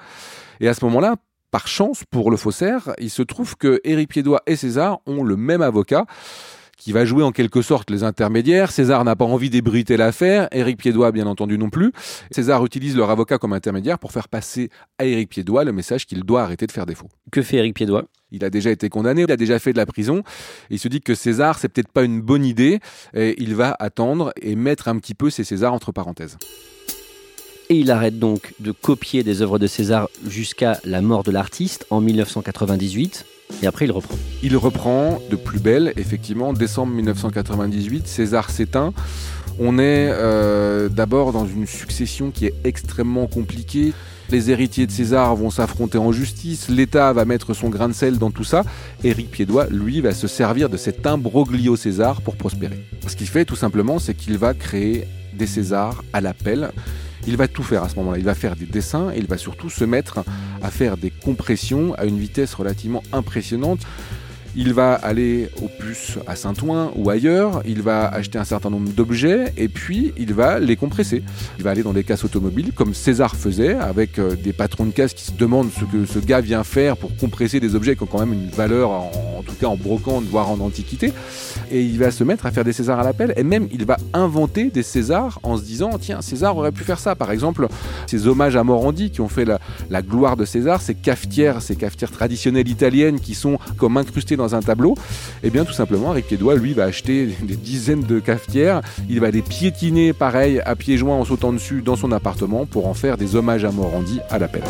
Et 0.59 0.67
à 0.67 0.73
ce 0.73 0.83
moment-là, 0.85 1.15
par 1.51 1.67
chance 1.67 2.03
pour 2.09 2.29
le 2.29 2.37
faussaire, 2.37 2.93
il 2.99 3.09
se 3.09 3.21
trouve 3.21 3.55
que 3.55 3.79
Éric 3.83 4.09
Piédois 4.09 4.41
et 4.47 4.55
César 4.55 4.99
ont 5.05 5.23
le 5.23 5.37
même 5.37 5.61
avocat 5.61 6.05
qui 6.87 6.93
va 6.93 7.03
jouer 7.03 7.21
en 7.21 7.33
quelque 7.33 7.61
sorte 7.61 7.91
les 7.91 8.05
intermédiaires. 8.05 8.71
César 8.71 9.03
n'a 9.03 9.17
pas 9.17 9.25
envie 9.25 9.49
d'ébruiter 9.49 9.97
l'affaire, 9.97 10.47
Éric 10.53 10.77
Piédois 10.77 11.11
bien 11.11 11.27
entendu 11.27 11.57
non 11.57 11.69
plus. 11.69 11.91
César 12.31 12.63
utilise 12.63 12.95
leur 12.95 13.09
avocat 13.09 13.37
comme 13.37 13.51
intermédiaire 13.51 13.99
pour 13.99 14.13
faire 14.13 14.29
passer 14.29 14.69
à 14.97 15.03
Éric 15.03 15.27
Piédois 15.27 15.65
le 15.65 15.73
message 15.73 16.05
qu'il 16.05 16.23
doit 16.23 16.43
arrêter 16.43 16.65
de 16.65 16.71
faire 16.71 16.85
défaut. 16.85 17.09
Que 17.29 17.41
fait 17.41 17.57
Éric 17.57 17.75
Piédois? 17.75 18.05
Il 18.31 18.45
a 18.45 18.49
déjà 18.49 18.71
été 18.71 18.87
condamné, 18.87 19.23
il 19.23 19.31
a 19.33 19.35
déjà 19.35 19.59
fait 19.59 19.73
de 19.73 19.77
la 19.77 19.85
prison. 19.85 20.23
Il 20.69 20.79
se 20.79 20.87
dit 20.87 21.01
que 21.01 21.13
César, 21.13 21.59
c'est 21.59 21.67
peut-être 21.67 21.91
pas 21.91 22.05
une 22.05 22.21
bonne 22.21 22.45
idée. 22.45 22.79
Et 23.13 23.35
il 23.37 23.53
va 23.53 23.75
attendre 23.79 24.31
et 24.41 24.55
mettre 24.55 24.87
un 24.87 24.97
petit 24.97 25.13
peu 25.13 25.29
ses 25.29 25.43
Césars 25.43 25.73
entre 25.73 25.91
parenthèses. 25.91 26.37
Et 27.69 27.75
il 27.75 27.91
arrête 27.91 28.17
donc 28.17 28.53
de 28.61 28.71
copier 28.71 29.23
des 29.23 29.41
œuvres 29.41 29.59
de 29.59 29.67
César 29.67 30.07
jusqu'à 30.25 30.79
la 30.85 31.01
mort 31.01 31.23
de 31.23 31.31
l'artiste 31.31 31.85
en 31.89 31.99
1998. 31.99 33.25
Et 33.61 33.67
après, 33.67 33.85
il 33.85 33.91
reprend. 33.91 34.15
Il 34.43 34.55
reprend 34.57 35.19
de 35.29 35.35
plus 35.35 35.59
belle, 35.59 35.93
effectivement, 35.97 36.53
décembre 36.53 36.93
1998, 36.93 38.07
César 38.07 38.49
s'éteint. 38.49 38.93
On 39.59 39.79
est 39.79 40.09
euh, 40.11 40.87
d'abord 40.89 41.31
dans 41.31 41.47
une 41.47 41.65
succession 41.65 42.29
qui 42.29 42.45
est 42.45 42.53
extrêmement 42.63 43.25
compliquée. 43.25 43.93
Les 44.29 44.51
héritiers 44.51 44.85
de 44.85 44.91
César 44.91 45.35
vont 45.35 45.49
s'affronter 45.49 45.97
en 45.97 46.11
justice, 46.11 46.67
l'État 46.69 47.13
va 47.13 47.25
mettre 47.25 47.53
son 47.53 47.69
grain 47.69 47.87
de 47.87 47.93
sel 47.93 48.17
dans 48.17 48.29
tout 48.29 48.43
ça. 48.43 48.63
Éric 49.03 49.31
Piédois, 49.31 49.67
lui, 49.71 50.01
va 50.01 50.13
se 50.13 50.27
servir 50.27 50.69
de 50.69 50.77
cet 50.77 51.07
imbroglio 51.07 51.75
César 51.75 52.21
pour 52.21 52.35
prospérer. 52.35 52.85
Ce 53.07 53.15
qu'il 53.15 53.27
fait, 53.27 53.45
tout 53.45 53.55
simplement, 53.55 53.99
c'est 53.99 54.13
qu'il 54.13 54.37
va 54.37 54.53
créer 54.53 55.07
des 55.33 55.47
Césars 55.47 56.03
à 56.13 56.21
l'appel. 56.21 56.71
Il 57.25 57.37
va 57.37 57.47
tout 57.47 57.63
faire 57.63 57.83
à 57.83 57.89
ce 57.89 57.95
moment-là. 57.95 58.17
Il 58.17 58.23
va 58.23 58.35
faire 58.35 58.55
des 58.55 58.65
dessins 58.65 59.11
et 59.11 59.17
il 59.17 59.27
va 59.27 59.37
surtout 59.37 59.69
se 59.69 59.83
mettre 59.83 60.23
à 60.61 60.69
faire 60.69 60.97
des 60.97 61.09
compressions 61.09 61.93
à 61.95 62.05
une 62.05 62.19
vitesse 62.19 62.53
relativement 62.53 63.03
impressionnante. 63.11 63.81
Il 64.59 64.73
va 64.73 64.95
aller 64.95 65.51
au 65.61 65.67
puces 65.67 66.17
à 66.25 66.35
Saint-Ouen 66.35 66.91
ou 66.95 67.11
ailleurs, 67.11 67.61
il 67.67 67.83
va 67.83 68.07
acheter 68.07 68.39
un 68.39 68.43
certain 68.43 68.71
nombre 68.71 68.89
d'objets 68.89 69.53
et 69.55 69.67
puis 69.67 70.13
il 70.17 70.33
va 70.33 70.57
les 70.57 70.75
compresser. 70.75 71.21
Il 71.59 71.63
va 71.63 71.69
aller 71.69 71.83
dans 71.83 71.93
des 71.93 72.03
casses 72.03 72.23
automobiles 72.23 72.71
comme 72.73 72.95
César 72.95 73.35
faisait 73.35 73.75
avec 73.75 74.17
euh, 74.17 74.35
des 74.35 74.53
patrons 74.53 74.87
de 74.87 74.91
casse 74.91 75.13
qui 75.13 75.23
se 75.23 75.31
demandent 75.31 75.69
ce 75.71 75.85
que 75.85 76.05
ce 76.05 76.17
gars 76.17 76.41
vient 76.41 76.63
faire 76.63 76.97
pour 76.97 77.15
compresser 77.17 77.59
des 77.59 77.75
objets 77.75 77.95
qui 77.95 78.01
ont 78.01 78.07
quand 78.07 78.19
même 78.19 78.33
une 78.33 78.49
valeur, 78.49 78.89
en, 78.89 79.43
tout 79.45 79.53
cas 79.53 79.67
en 79.67 79.77
brocante, 79.77 80.23
voire 80.23 80.49
en 80.49 80.59
antiquité. 80.59 81.13
Et 81.69 81.83
il 81.83 81.99
va 81.99 82.09
se 82.09 82.23
mettre 82.23 82.47
à 82.47 82.51
faire 82.51 82.63
des 82.63 82.73
Césars 82.73 82.99
à 82.99 83.03
l'appel 83.03 83.35
et 83.37 83.43
même 83.43 83.67
il 83.71 83.85
va 83.85 83.97
inventer 84.13 84.71
des 84.71 84.81
Césars 84.81 85.39
en 85.43 85.57
se 85.57 85.61
disant 85.61 85.91
tiens, 85.99 86.23
César 86.23 86.57
aurait 86.57 86.71
pu 86.71 86.83
faire 86.83 86.97
ça. 86.97 87.13
Par 87.13 87.31
exemple, 87.31 87.67
ces 88.07 88.25
hommages 88.25 88.55
à 88.55 88.63
Morandi 88.63 89.11
qui 89.11 89.21
ont 89.21 89.29
fait 89.29 89.45
la, 89.45 89.59
la 89.91 90.01
gloire 90.01 90.35
de 90.35 90.45
César, 90.45 90.81
ces 90.81 90.95
cafetières, 90.95 91.61
ces 91.61 91.75
cafetières 91.75 92.11
traditionnelles 92.11 92.69
italiennes 92.69 93.19
qui 93.19 93.35
sont 93.35 93.59
comme 93.77 93.97
incrustées 93.97 94.35
dans 94.35 94.46
un 94.55 94.61
tableau, 94.61 94.95
et 95.43 95.47
eh 95.47 95.49
bien 95.49 95.65
tout 95.65 95.73
simplement, 95.73 96.11
Eric 96.13 96.31
Edouard, 96.31 96.57
lui, 96.57 96.73
va 96.73 96.83
acheter 96.83 97.25
des 97.41 97.55
dizaines 97.55 98.03
de 98.03 98.19
cafetières, 98.19 98.81
il 99.09 99.19
va 99.19 99.31
les 99.31 99.41
piétiner 99.41 100.13
pareil 100.13 100.61
à 100.65 100.75
pieds 100.75 100.97
joints 100.97 101.17
en 101.17 101.25
sautant 101.25 101.53
dessus 101.53 101.81
dans 101.81 101.95
son 101.95 102.11
appartement 102.11 102.65
pour 102.65 102.87
en 102.87 102.93
faire 102.93 103.17
des 103.17 103.35
hommages 103.35 103.65
à 103.65 103.71
Morandi 103.71 104.19
à 104.29 104.39
l'appel. 104.39 104.63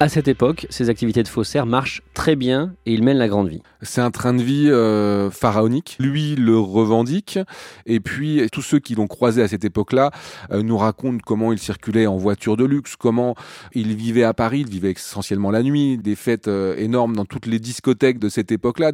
À 0.00 0.08
cette 0.08 0.26
époque, 0.26 0.66
ces 0.70 0.90
activités 0.90 1.22
de 1.22 1.28
faussaire 1.28 1.66
marchent 1.66 2.02
très 2.14 2.34
bien 2.34 2.74
et 2.84 2.92
il 2.92 3.04
mène 3.04 3.16
la 3.16 3.28
grande 3.28 3.48
vie. 3.48 3.62
C'est 3.82 4.00
un 4.00 4.10
train 4.10 4.34
de 4.34 4.42
vie 4.42 4.68
euh, 4.68 5.30
pharaonique. 5.30 5.96
Lui 6.00 6.34
le 6.34 6.58
revendique. 6.58 7.38
Et 7.86 8.00
puis, 8.00 8.44
tous 8.50 8.60
ceux 8.60 8.80
qui 8.80 8.96
l'ont 8.96 9.06
croisé 9.06 9.40
à 9.40 9.46
cette 9.46 9.64
époque-là 9.64 10.10
euh, 10.50 10.62
nous 10.62 10.76
racontent 10.76 11.18
comment 11.24 11.52
il 11.52 11.60
circulait 11.60 12.06
en 12.08 12.16
voiture 12.16 12.56
de 12.56 12.64
luxe, 12.64 12.96
comment 12.96 13.36
il 13.72 13.94
vivait 13.94 14.24
à 14.24 14.34
Paris, 14.34 14.60
il 14.60 14.68
vivait 14.68 14.90
essentiellement 14.90 15.52
la 15.52 15.62
nuit, 15.62 15.96
des 15.96 16.16
fêtes 16.16 16.48
euh, 16.48 16.74
énormes 16.76 17.14
dans 17.14 17.24
toutes 17.24 17.46
les 17.46 17.60
discothèques 17.60 18.18
de 18.18 18.28
cette 18.28 18.50
époque-là. 18.50 18.92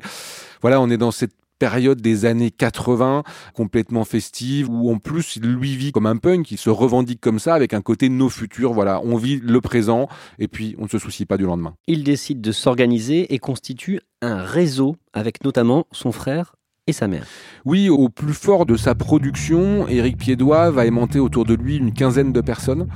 Voilà, 0.61 0.83
on 0.83 0.91
est 0.91 0.99
dans 0.99 1.13
cette 1.13 1.33
période 1.61 2.01
des 2.01 2.25
années 2.25 2.51
80 2.51 3.23
complètement 3.55 4.05
festive 4.05 4.69
où 4.69 4.91
en 4.91 4.99
plus 4.99 5.37
lui 5.37 5.77
vit 5.77 5.93
comme 5.93 6.07
un 6.07 6.17
punk, 6.17 6.51
il 6.51 6.59
se 6.59 6.71
revendique 6.71 7.21
comme 7.21 7.39
ça 7.39 7.55
avec 7.55 7.75
un 7.75 7.83
côté 7.83 8.09
nos 8.09 8.31
futurs, 8.31 8.73
voilà, 8.73 9.01
on 9.05 9.17
vit 9.17 9.39
le 9.41 9.61
présent 9.61 10.09
et 10.39 10.49
puis 10.49 10.75
on 10.79 10.85
ne 10.85 10.89
se 10.89 10.99
soucie 10.99 11.27
pas 11.27 11.37
du 11.37 11.45
lendemain. 11.45 11.75
Il 11.87 12.03
décide 12.03 12.41
de 12.41 12.51
s'organiser 12.51 13.33
et 13.33 13.39
constitue 13.39 14.01
un 14.23 14.43
réseau 14.43 14.97
avec 15.13 15.45
notamment 15.45 15.87
son 15.93 16.13
frère 16.13 16.57
sa 16.93 17.09
mère. 17.09 17.25
Oui, 17.65 17.91
au 17.91 18.09
plus 18.09 18.33
fort 18.33 18.65
de 18.65 18.77
sa 18.77 18.95
production, 18.95 19.87
Éric 19.89 20.17
Piédois 20.17 20.71
va 20.71 20.87
aimanter 20.87 21.19
autour 21.19 21.45
de 21.45 21.55
lui 21.55 21.77
une 21.77 21.93
quinzaine 21.93 22.33
de 22.33 22.41
personnes. 22.41 22.87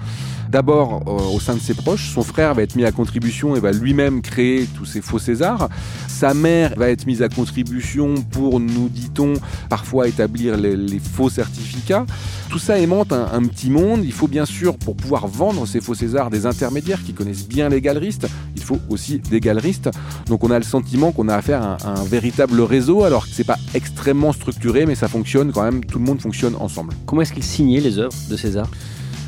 D'abord 0.55 1.03
euh, 1.09 1.35
au 1.35 1.41
sein 1.41 1.55
de 1.55 1.61
ses 1.61 1.75
proches, 1.75 2.13
son 2.15 2.23
frère 2.23 2.55
va 2.55 2.63
être 2.63 2.77
mis 2.77 2.85
à 2.85 2.93
contribution 2.93 3.57
et 3.57 3.61
va 3.61 3.73
lui-même 3.73 4.23
créer 4.23 4.69
tous 4.77 4.85
ces 4.85 5.01
faux 5.01 5.19
Césars. 5.19 5.69
Sa 6.07 6.33
mère 6.33 6.75
va 6.77 6.91
être 6.91 7.07
mise 7.07 7.23
à 7.23 7.29
contribution 7.29 8.15
pour, 8.31 8.61
nous 8.61 8.89
dit-on, 8.89 9.35
parfois 9.69 10.07
établir 10.07 10.57
les, 10.57 11.01
faux 11.01 11.29
certificats. 11.29 12.07
Tout 12.51 12.61
ça 12.61 12.79
aimante 12.79 13.13
un, 13.13 13.43
petit 13.43 13.69
monde. 13.69 14.05
Il 14.05 14.13
faut 14.13 14.29
bien 14.29 14.45
sûr, 14.45 14.77
pour 14.79 14.95
pouvoir 14.97 15.27
vendre 15.27 15.67
ces 15.67 15.81
faux 15.81 15.95
Césars, 15.95 16.31
des 16.31 16.47
intermédiaires 16.47 17.03
qui 17.03 17.15
connaissent 17.15 17.49
bien 17.49 17.69
les 17.69 17.81
galeristes. 17.81 18.29
Il 18.55 18.63
faut 18.63 18.79
aussi 18.89 19.19
des 19.19 19.41
galeristes. 19.41 19.91
Donc 20.27 20.45
on 20.45 20.53
a 20.53 20.59
le 20.59 20.65
sentiment 20.65 21.11
qu'on 21.11 21.29
a 21.29 21.35
affaire 21.35 21.63
à 21.63 21.79
un, 21.85 22.05
véritable 22.05 22.61
réseau, 22.61 23.03
alors 23.03 23.25
que 23.25 23.33
c'est 23.33 23.43
pas 23.43 23.59
extrêmement 23.85 24.33
structuré, 24.33 24.87
mais 24.87 24.95
ça 24.95 25.09
fonctionne 25.09 25.53
quand 25.53 25.63
même. 25.63 25.85
Tout 25.85 25.99
le 25.99 26.05
monde 26.07 26.21
fonctionne 26.21 26.55
ensemble. 26.59 26.95
Comment 27.05 27.21
est-ce 27.21 27.35
qu'il 27.35 27.45
signait 27.45 27.81
les 27.81 27.99
œuvres 27.99 28.15
de 28.31 28.37
César? 28.37 28.67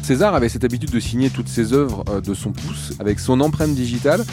César 0.02 0.34
avait 0.34 0.48
cette 0.48 0.64
habitude 0.64 0.90
de 0.90 1.00
signer 1.00 1.30
toutes 1.30 1.48
ses 1.48 1.72
œuvres 1.72 2.04
euh, 2.08 2.20
de 2.20 2.32
son 2.32 2.52
pouce 2.52 2.94
avec 3.00 3.18
son 3.18 3.40
empreinte 3.40 3.74
digitale. 3.74 4.24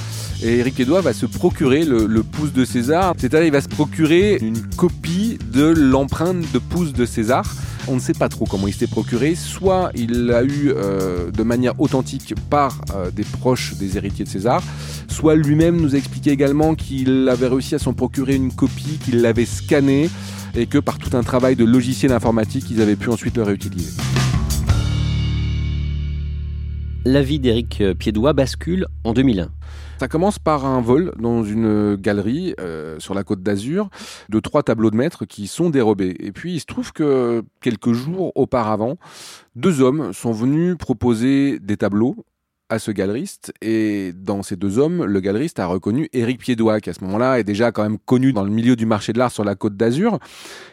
Et 0.42 0.60
Eric 0.60 0.80
Edouard 0.80 1.01
va 1.01 1.13
se 1.13 1.25
procurer 1.25 1.84
le, 1.84 2.24
pouce 2.24 2.53
de 2.53 2.63
César. 2.63 3.15
C'est-à-dire, 3.18 3.48
il 3.48 3.51
va 3.51 3.62
se 3.62 3.68
procurer 3.68 4.38
une 4.39 4.62
copie 4.77 5.39
de 5.51 5.65
l'empreinte 5.65 6.51
de 6.53 6.60
pouce 6.60 6.94
de 6.94 7.06
César. 7.06 7.46
On 7.88 7.96
ne 7.96 8.00
sait 8.00 8.13
pas 8.13 8.30
trop 8.30 8.46
comment 8.46 8.68
il 8.68 8.74
s'est 8.74 8.88
procuré. 8.88 9.36
Soit 9.36 9.92
il 9.96 10.27
l'a 10.27 10.44
eu 10.44 10.70
euh, 10.70 11.32
de 11.32 11.44
manière 11.44 11.80
authentique 11.82 12.34
par 12.50 12.80
euh, 12.96 13.12
des 13.12 13.24
proches 13.24 13.74
des 13.74 13.98
héritiers 13.98 14.25
de 14.25 14.30
César, 14.30 14.62
soit 15.13 15.36
lui-même 15.36 15.79
nous 15.79 15.93
a 15.93 15.98
expliqué 15.98 16.32
également 16.32 16.74
qu'il 16.74 17.29
avait 17.29 17.48
réussi 17.48 17.75
à 17.75 17.79
s'en 17.79 17.93
procurer 17.93 18.34
une 18.36 18.51
copie, 18.51 18.98
qu'il 18.98 19.22
l'avait 19.22 19.46
scannée 19.46 20.10
et 20.55 20.65
que 20.65 20.79
par 20.79 20.98
tout 20.98 21.15
un 21.15 21.22
travail 21.22 21.55
de 21.55 21.63
logiciel 21.63 22.12
informatique, 22.12 22.65
ils 22.72 22.82
avaient 22.82 22.96
pu 22.96 23.10
ensuite 23.10 23.38
le 23.38 23.43
réutiliser 23.43 23.91
la 27.05 27.22
vie 27.22 27.39
d'Éric 27.39 27.84
Piédois 28.00 28.32
bascule 28.32 28.88
en 29.03 29.12
2001. 29.12 29.50
Ça 30.00 30.08
commence 30.08 30.39
par 30.39 30.65
un 30.65 30.82
vol 30.82 31.13
dans 31.20 31.43
une 31.43 31.96
galerie 31.96 32.53
euh, 32.60 32.98
sur 33.00 33.13
la 33.13 33.24
côte 33.24 33.43
d'Azur 33.43 33.89
de 34.29 34.39
trois 34.39 34.63
tableaux 34.63 34.89
de 34.89 34.96
maître 34.96 35.25
qui 35.25 35.48
sont 35.48 35.70
dérobés. 35.70 36.15
Et 36.20 36.32
puis 36.32 36.53
il 36.53 36.60
se 36.60 36.65
trouve 36.65 36.93
que 36.93 37.43
quelques 37.62 37.91
jours 37.91 38.32
auparavant, 38.36 38.98
deux 39.55 39.82
hommes 39.82 40.13
sont 40.13 40.32
venus 40.32 40.77
proposer 40.77 41.60
des 41.60 41.77
tableaux 41.77 42.15
à 42.74 42.80
ce 42.80 42.92
galeriste 42.92 43.53
et 43.62 44.13
dans 44.13 44.44
ces 44.44 44.56
deux 44.56 44.80
hommes, 44.80 45.06
le 45.06 45.20
galeriste 45.20 45.60
a 45.60 45.68
reconnu 45.68 46.10
Éric 46.12 46.39
Piédois 46.39 46.82
qui 46.82 46.89
à 46.89 46.94
ce 46.94 47.03
moment-là 47.03 47.39
est 47.39 47.44
déjà 47.44 47.72
quand 47.72 47.84
même 47.84 48.00
connu 48.00 48.34
dans 48.34 48.44
le 48.44 48.50
milieu 48.50 48.75
du 48.75 48.86
marché 48.86 49.13
de 49.13 49.20
l'art 49.20 49.32
sur 49.32 49.44
la 49.44 49.56
côte 49.56 49.77
d'Azur. 49.77 50.20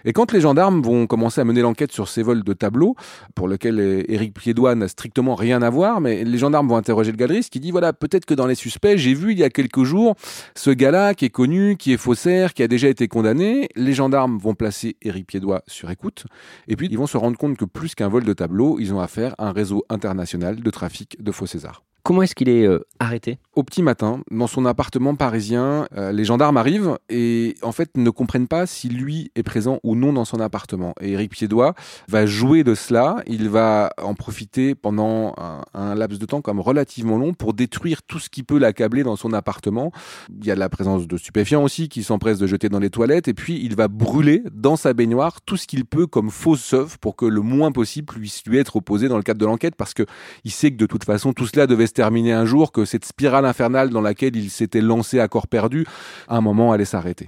Et 0.05 0.13
quand 0.13 0.33
les 0.33 0.41
gendarmes 0.41 0.81
vont 0.83 1.07
commencer 1.07 1.41
à 1.41 1.45
mener 1.45 1.61
l'enquête 1.61 1.93
sur 1.93 2.09
ces 2.09 2.23
vols 2.23 2.43
de 2.43 2.53
tableaux, 2.55 2.97
pour 3.35 3.49
lesquels 3.49 4.05
Éric 4.09 4.35
Piédois 4.35 4.75
n'a 4.75 4.89
strictement 4.89 5.35
rien 5.35 5.61
à 5.63 5.69
voir, 5.69 6.01
mais 6.01 6.25
les 6.25 6.39
gendarmes 6.39 6.69
vont 6.69 6.77
interroger 6.77 7.11
le 7.11 7.17
galeriste 7.17 7.53
qui 7.53 7.61
dit 7.61 7.71
voilà, 7.71 7.93
peut-être 7.93 8.25
que 8.25 8.35
dans 8.35 8.47
les 8.47 8.55
suspects, 8.55 8.97
j'ai 8.97 9.15
vu 9.15 9.33
il 9.33 9.39
y 9.39 9.45
a 9.45 9.51
quelques 9.51 9.85
jours 9.85 10.17
ce 10.55 10.71
gars-là 10.71 11.15
qui 11.15 11.27
est 11.27 11.31
connu, 11.31 11.77
qui 11.77 11.93
est 11.93 11.99
faussaire, 11.99 12.55
qui 12.55 12.63
a 12.63 12.69
déjà 12.69 12.89
été 12.89 13.09
condamné. 13.09 13.69
Les 13.77 13.93
gendarmes 13.93 14.39
vont 14.39 14.55
placer 14.55 14.97
Éric 15.03 15.27
Piédois 15.27 15.63
sur 15.67 15.91
écoute 15.91 16.25
et 16.67 16.77
puis 16.77 16.89
ils 16.91 16.99
vont 16.99 17.07
se 17.07 17.19
rendre 17.19 17.37
compte 17.37 17.59
que 17.59 17.67
plus 17.67 17.95
qu'un 17.95 18.09
vol 18.09 18.25
de 18.25 18.33
tableaux, 18.33 18.79
ils 18.81 18.95
ont 18.95 19.01
affaire 19.01 19.35
à 19.39 19.49
un 19.49 19.53
réseau 19.53 19.85
international 19.91 20.63
de 20.63 20.71
trafic 20.71 21.23
de 21.23 21.31
faux 21.31 21.47
César. 21.47 21.83
Comment 22.03 22.23
est-ce 22.23 22.35
qu'il 22.35 22.49
est, 22.49 22.67
euh, 22.67 22.81
arrêté? 22.99 23.39
Au 23.55 23.63
petit 23.63 23.83
matin, 23.83 24.23
dans 24.31 24.47
son 24.47 24.65
appartement 24.65 25.15
parisien, 25.17 25.87
euh, 25.97 26.13
les 26.13 26.25
gendarmes 26.25 26.57
arrivent 26.57 26.99
et 27.11 27.57
en 27.63 27.73
fait 27.73 27.97
ne 27.97 28.09
comprennent 28.09 28.49
pas 28.49 28.65
si 28.67 28.89
lui 28.89 29.31
est 29.35 29.43
présent 29.43 29.81
ou 29.83 29.95
non 29.95 30.13
dans 30.13 30.25
son 30.25 30.41
appartement. 30.41 30.95
Et 31.01 31.13
Eric 31.13 31.33
Piédois 31.33 31.75
va 32.09 32.25
jouer 32.25 32.65
de 32.65 32.75
cela. 32.75 33.17
Il 33.27 33.51
va 33.51 33.91
en 34.01 34.15
profiter 34.15 34.75
pendant 34.75 35.35
un, 35.75 35.95
laps 35.95 36.19
de 36.19 36.27
temps 36.27 36.41
comme 36.41 36.61
relativement 36.61 37.19
long 37.19 37.35
pour 37.35 37.53
détruire 37.53 38.03
tout 38.03 38.19
ce 38.19 38.31
qui 38.31 38.45
peut 38.45 38.59
l'accabler 38.59 39.03
dans 39.03 39.17
son 39.17 39.33
appartement. 39.33 39.93
Il 40.31 40.47
y 40.47 40.51
a 40.51 40.55
la 40.55 40.69
présence 40.69 41.07
de 41.07 41.17
stupéfiants 41.19 41.63
aussi 41.63 41.89
qui 41.89 42.03
s'empressent 42.03 42.39
de 42.39 42.47
jeter 42.47 42.69
dans 42.69 42.79
les 42.79 42.91
toilettes 42.91 43.29
et 43.29 43.35
puis 43.35 43.61
il 43.63 43.77
va 43.77 43.89
brûler 43.89 44.43
dans 44.53 44.77
sa 44.77 44.95
baignoire 44.95 45.43
tout 45.43 45.57
ce 45.59 45.67
qu'il 45.67 45.85
peut 45.85 46.07
comme 46.07 46.31
fausse 46.31 46.73
œuvre 46.73 46.97
pour 46.99 47.17
que 47.17 47.27
le 47.27 47.43
moins 47.43 47.73
possible 47.73 48.07
puisse 48.07 48.43
lui 48.47 48.59
être 48.59 48.77
opposé 48.77 49.09
dans 49.09 49.17
le 49.17 49.23
cadre 49.23 49.41
de 49.41 49.47
l'enquête 49.47 49.75
parce 49.75 49.93
que 49.93 50.05
il 50.45 50.51
sait 50.51 50.71
que 50.71 50.77
de 50.77 50.87
toute 50.87 51.05
façon 51.05 51.33
tout 51.33 51.47
cela 51.47 51.67
devait 51.67 51.90
terminer 51.93 52.33
un 52.33 52.45
jour, 52.45 52.73
que 52.73 52.85
cette 52.85 53.05
spirale 53.05 53.47
infernale 53.47 53.91
dans 53.91 54.01
laquelle 54.01 54.37
il 54.37 54.51
s'était 54.51 54.81
lancé 54.81 55.21
à 55.21 55.29
corps 55.29 55.49
perdu, 55.49 55.87
à 56.29 56.37
un 56.37 56.41
moment 56.41 56.73
allait 56.73 56.85
s'arrêter. 56.85 57.27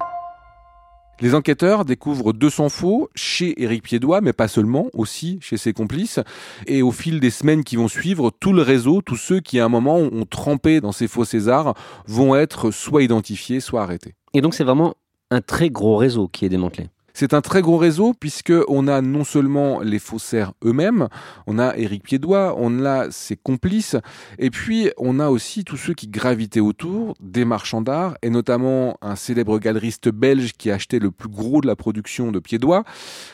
Les 1.20 1.36
enquêteurs 1.36 1.84
découvrent 1.84 2.32
200 2.32 2.68
faux 2.68 3.08
chez 3.14 3.62
Éric 3.62 3.84
Piédois, 3.84 4.20
mais 4.20 4.32
pas 4.32 4.48
seulement, 4.48 4.88
aussi 4.92 5.38
chez 5.40 5.56
ses 5.56 5.72
complices. 5.72 6.18
Et 6.66 6.82
au 6.82 6.90
fil 6.90 7.20
des 7.20 7.30
semaines 7.30 7.62
qui 7.62 7.76
vont 7.76 7.86
suivre, 7.86 8.32
tout 8.40 8.52
le 8.52 8.62
réseau, 8.62 9.02
tous 9.02 9.16
ceux 9.16 9.38
qui 9.38 9.60
à 9.60 9.64
un 9.64 9.68
moment 9.68 9.98
ont 9.98 10.24
trempé 10.24 10.80
dans 10.80 10.90
ces 10.90 11.06
faux 11.06 11.24
Césars, 11.24 11.74
vont 12.08 12.34
être 12.34 12.72
soit 12.72 13.04
identifiés, 13.04 13.60
soit 13.60 13.82
arrêtés. 13.82 14.16
Et 14.34 14.40
donc 14.40 14.54
c'est 14.54 14.64
vraiment 14.64 14.94
un 15.30 15.40
très 15.40 15.70
gros 15.70 15.96
réseau 15.96 16.26
qui 16.26 16.44
est 16.44 16.48
démantelé. 16.48 16.88
C'est 17.14 17.34
un 17.34 17.40
très 17.40 17.62
gros 17.62 17.76
réseau 17.76 18.14
puisque 18.18 18.52
on 18.68 18.88
a 18.88 19.00
non 19.00 19.24
seulement 19.24 19.80
les 19.80 19.98
faussaires 19.98 20.52
eux-mêmes, 20.64 21.08
on 21.46 21.58
a 21.58 21.76
Éric 21.76 22.04
Piédois, 22.04 22.54
on 22.58 22.84
a 22.84 23.10
ses 23.10 23.36
complices, 23.36 23.96
et 24.38 24.50
puis 24.50 24.90
on 24.96 25.20
a 25.20 25.28
aussi 25.28 25.64
tous 25.64 25.76
ceux 25.76 25.94
qui 25.94 26.08
gravitaient 26.08 26.60
autour, 26.60 27.14
des 27.20 27.44
marchands 27.44 27.82
d'art, 27.82 28.16
et 28.22 28.30
notamment 28.30 28.96
un 29.02 29.16
célèbre 29.16 29.58
galeriste 29.58 30.08
belge 30.08 30.52
qui 30.52 30.70
achetait 30.70 30.98
le 30.98 31.10
plus 31.10 31.28
gros 31.28 31.60
de 31.60 31.66
la 31.66 31.76
production 31.76 32.32
de 32.32 32.38
Piédois. 32.38 32.84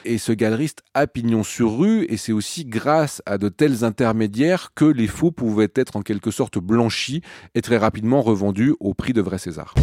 Et 0.04 0.18
ce 0.18 0.32
galeriste 0.32 0.82
a 0.94 1.06
pignon 1.06 1.42
sur 1.42 1.78
rue, 1.78 2.04
et 2.08 2.16
c'est 2.16 2.32
aussi 2.32 2.64
grâce 2.64 3.22
à 3.26 3.38
de 3.38 3.48
tels 3.48 3.84
intermédiaires 3.84 4.70
que 4.74 4.84
les 4.84 5.06
faux 5.06 5.30
pouvaient 5.30 5.72
être 5.74 5.96
en 5.96 6.02
quelque 6.02 6.30
sorte 6.30 6.58
blanchis 6.58 7.22
et 7.54 7.62
très 7.62 7.76
rapidement 7.76 8.22
revendus 8.22 8.74
au 8.80 8.94
prix 8.94 9.12
de 9.12 9.20
vrai 9.20 9.38
César. 9.38 9.74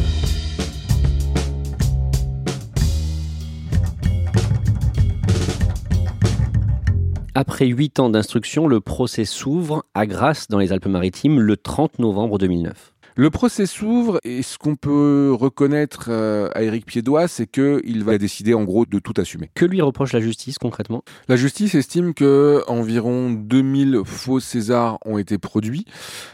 Après 7.38 7.66
huit 7.68 8.00
ans 8.00 8.10
d'instruction, 8.10 8.66
le 8.66 8.80
procès 8.80 9.26
s'ouvre 9.26 9.84
à 9.94 10.06
Grasse 10.06 10.48
dans 10.48 10.58
les 10.58 10.72
Alpes-Maritimes 10.72 11.42
le 11.42 11.58
30 11.58 12.00
novembre 12.00 12.38
2009. 12.38 12.94
Le 13.18 13.30
procès 13.30 13.66
s'ouvre 13.66 14.22
et 14.24 14.42
ce 14.42 14.58
qu'on 14.58 14.78
peut 14.78 15.36
reconnaître 15.38 16.06
euh, 16.08 16.48
à 16.54 16.64
Éric 16.64 16.86
Piédois, 16.86 17.28
c'est 17.28 17.46
qu'il 17.46 18.06
va 18.06 18.18
décider 18.18 18.54
en 18.54 18.64
gros 18.64 18.86
de 18.86 19.00
tout 19.00 19.14
assumer. 19.18 19.52
Que 19.54 19.66
lui 19.66 19.82
reproche 19.82 20.14
la 20.14 20.22
justice 20.22 20.58
concrètement? 20.58 21.04
La 21.28 21.36
justice 21.36 21.76
estime 21.76 22.14
que 22.14 22.64
environ 22.68 23.32
2000 23.32 24.04
faux 24.06 24.40
Césars 24.40 24.98
ont 25.04 25.18
été 25.18 25.38
produits 25.38 25.84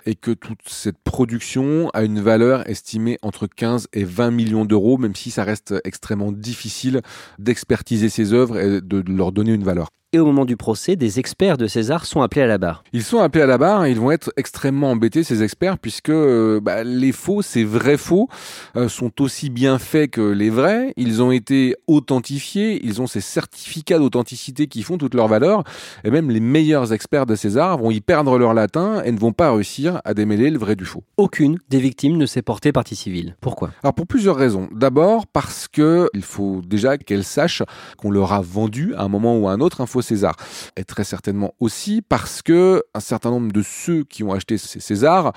et 0.05 0.13
que 0.13 0.29
toute 0.29 0.61
cette 0.67 0.99
production 0.99 1.89
a 1.95 2.03
une 2.03 2.19
valeur 2.19 2.69
estimée 2.69 3.17
entre 3.23 3.47
15 3.47 3.87
et 3.93 4.03
20 4.03 4.29
millions 4.29 4.65
d'euros, 4.65 4.99
même 4.99 5.15
si 5.15 5.31
ça 5.31 5.43
reste 5.43 5.73
extrêmement 5.83 6.31
difficile 6.31 7.01
d'expertiser 7.39 8.09
ces 8.09 8.33
œuvres 8.33 8.59
et 8.59 8.81
de 8.81 9.03
leur 9.11 9.31
donner 9.31 9.53
une 9.53 9.63
valeur. 9.63 9.87
Et 10.13 10.19
au 10.19 10.25
moment 10.25 10.43
du 10.43 10.57
procès, 10.57 10.97
des 10.97 11.19
experts 11.19 11.57
de 11.57 11.67
César 11.67 12.05
sont 12.05 12.21
appelés 12.21 12.41
à 12.41 12.47
la 12.47 12.57
barre. 12.57 12.83
Ils 12.91 13.01
sont 13.01 13.19
appelés 13.19 13.43
à 13.43 13.47
la 13.47 13.57
barre, 13.57 13.87
ils 13.87 13.97
vont 13.97 14.11
être 14.11 14.33
extrêmement 14.35 14.91
embêtés, 14.91 15.23
ces 15.23 15.41
experts, 15.41 15.77
puisque 15.77 16.09
euh, 16.09 16.59
bah, 16.61 16.83
les 16.83 17.13
faux, 17.13 17.41
ces 17.41 17.63
vrais 17.63 17.95
faux, 17.95 18.27
euh, 18.75 18.89
sont 18.89 19.21
aussi 19.21 19.49
bien 19.49 19.79
faits 19.79 20.11
que 20.11 20.19
les 20.19 20.49
vrais. 20.49 20.93
Ils 20.97 21.23
ont 21.23 21.31
été 21.31 21.77
authentifiés, 21.87 22.85
ils 22.85 23.01
ont 23.01 23.07
ces 23.07 23.21
certificats 23.21 23.99
d'authenticité 23.99 24.67
qui 24.67 24.83
font 24.83 24.97
toute 24.97 25.13
leur 25.13 25.29
valeur. 25.29 25.63
Et 26.03 26.11
même 26.11 26.29
les 26.29 26.41
meilleurs 26.41 26.91
experts 26.91 27.25
de 27.25 27.35
César 27.35 27.77
vont 27.77 27.89
y 27.89 28.01
perdre 28.01 28.37
leur 28.37 28.53
latin 28.53 29.01
et 29.05 29.13
ne 29.13 29.17
vont 29.17 29.31
pas 29.31 29.53
réussir 29.53 30.01
à 30.03 30.13
démêler 30.13 30.49
le 30.49 30.59
vrai 30.59 30.75
du 30.75 30.83
faux. 30.83 31.05
Aucune 31.15 31.57
des 31.69 31.79
victimes 31.79 32.17
ne 32.17 32.25
s'est 32.25 32.41
portée 32.41 32.73
partie 32.73 32.97
civile. 32.97 33.37
Pourquoi? 33.39 33.71
Alors 33.81 33.93
pour 33.93 34.07
plusieurs 34.07 34.35
raisons. 34.35 34.67
D'abord 34.73 35.25
parce 35.25 35.69
que 35.69 36.09
il 36.13 36.23
faut 36.23 36.61
déjà 36.67 36.97
qu'elles 36.97 37.23
sachent 37.23 37.63
qu'on 37.95 38.11
leur 38.11 38.33
a 38.33 38.41
vendu 38.41 38.93
à 38.95 39.03
un 39.03 39.07
moment 39.07 39.37
ou 39.37 39.47
à 39.47 39.53
un 39.53 39.61
autre 39.61 39.79
un 39.79 39.85
faux 39.85 40.00
César. 40.01 40.35
Et 40.75 40.83
très 40.83 41.03
certainement 41.03 41.53
aussi 41.59 42.01
parce 42.01 42.41
que 42.41 42.83
un 42.93 42.99
certain 42.99 43.29
nombre 43.29 43.51
de 43.51 43.61
ceux 43.61 44.03
qui 44.03 44.23
ont 44.23 44.33
acheté 44.33 44.57
ces 44.57 44.79
Césars 44.79 45.33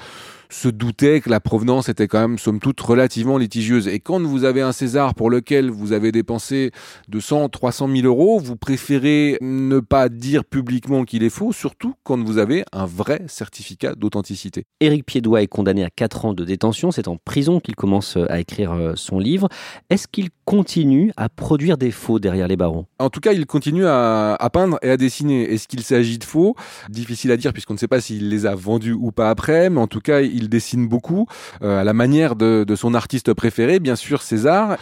se 0.55 0.69
doutaient 0.69 1.21
que 1.21 1.29
la 1.29 1.41
provenance 1.41 1.89
était 1.89 2.07
quand 2.07 2.21
même, 2.21 2.39
somme 2.39 2.61
toute, 2.61 2.81
relativement 2.81 3.39
litigieuse. 3.39 3.89
Et 3.89 3.99
quand 3.99 4.23
vous 4.23 4.45
avez 4.45 4.63
un 4.63 4.73
César 4.73 5.15
pour 5.15 5.29
lequel 5.29 5.71
vous 5.71 5.93
avez 5.93 6.13
dépensé 6.13 6.71
200, 7.09 7.49
300 7.49 7.89
000 7.89 8.07
euros, 8.07 8.39
vous 8.39 8.57
préférez 8.57 9.37
ne 9.41 9.81
pas 9.81 10.09
dire 10.09 10.45
publiquement 10.45 11.05
qu'il 11.05 11.25
est 11.25 11.31
faux, 11.31 11.53
surtout 11.53 11.95
quand 12.05 12.23
vous 12.23 12.39
avez 12.39 12.65
un 12.73 12.87
vrai 12.87 13.23
certificat 13.27 13.95
d'authenticité. 13.97 14.65
Éric 14.81 15.05
Piédois 15.05 15.43
est 15.43 15.49
condamné 15.49 15.85
à 15.85 15.91
4 15.91 16.25
ans 16.25 16.35
de 16.35 16.45
détention. 16.45 16.93
C'est 16.93 17.09
en 17.09 17.17
prison 17.17 17.59
qu'il 17.59 17.75
commence 17.75 18.17
à 18.17 18.39
écrire 18.39 18.73
euh, 18.73 18.93
son 18.95 19.19
livre. 19.19 19.49
Est-ce 19.91 20.07
qu'il 20.07 20.29
continue 20.45 21.13
à 21.17 21.29
produire 21.29 21.79
des 21.79 21.91
faux 21.91 22.21
derrière 22.21 22.47
les 22.47 22.57
barreaux? 22.57 22.87
En 23.01 23.11
tout 23.11 23.21
cas, 23.21 23.33
il 23.33 23.45
continue 23.47 23.87
à, 23.87 24.35
à 24.35 24.51
peindre 24.51 24.79
et 24.83 24.91
à 24.91 24.97
dessiner. 24.97 25.53
Est-ce 25.53 25.67
qu'il 25.67 25.83
s'agit 25.83 26.19
de 26.19 26.25
faux? 26.25 26.55
Difficile 26.89 27.33
à 27.33 27.37
dire 27.37 27.53
puisqu'on 27.53 27.75
ne 27.75 27.79
sait 27.79 27.89
pas 27.89 28.01
s'il 28.01 28.29
les 28.29 28.47
a 28.47 28.55
vendus 28.55 28.93
ou 28.93 29.11
pas 29.11 29.31
après, 29.31 29.69
mais 29.69 29.81
en 29.81 29.89
tout 29.89 30.01
cas, 30.01 30.21
il 30.21 30.44
dessine 30.49 30.89
beaucoup 30.89 31.27
euh, 31.63 31.81
à 31.81 31.85
la 31.85 31.93
manière 31.93 32.37
de, 32.37 32.65
son 32.77 32.95
artiste 32.95 33.33
préféré, 33.35 33.79
bien 33.79 33.97
sûr 33.97 34.23
César. 34.23 34.77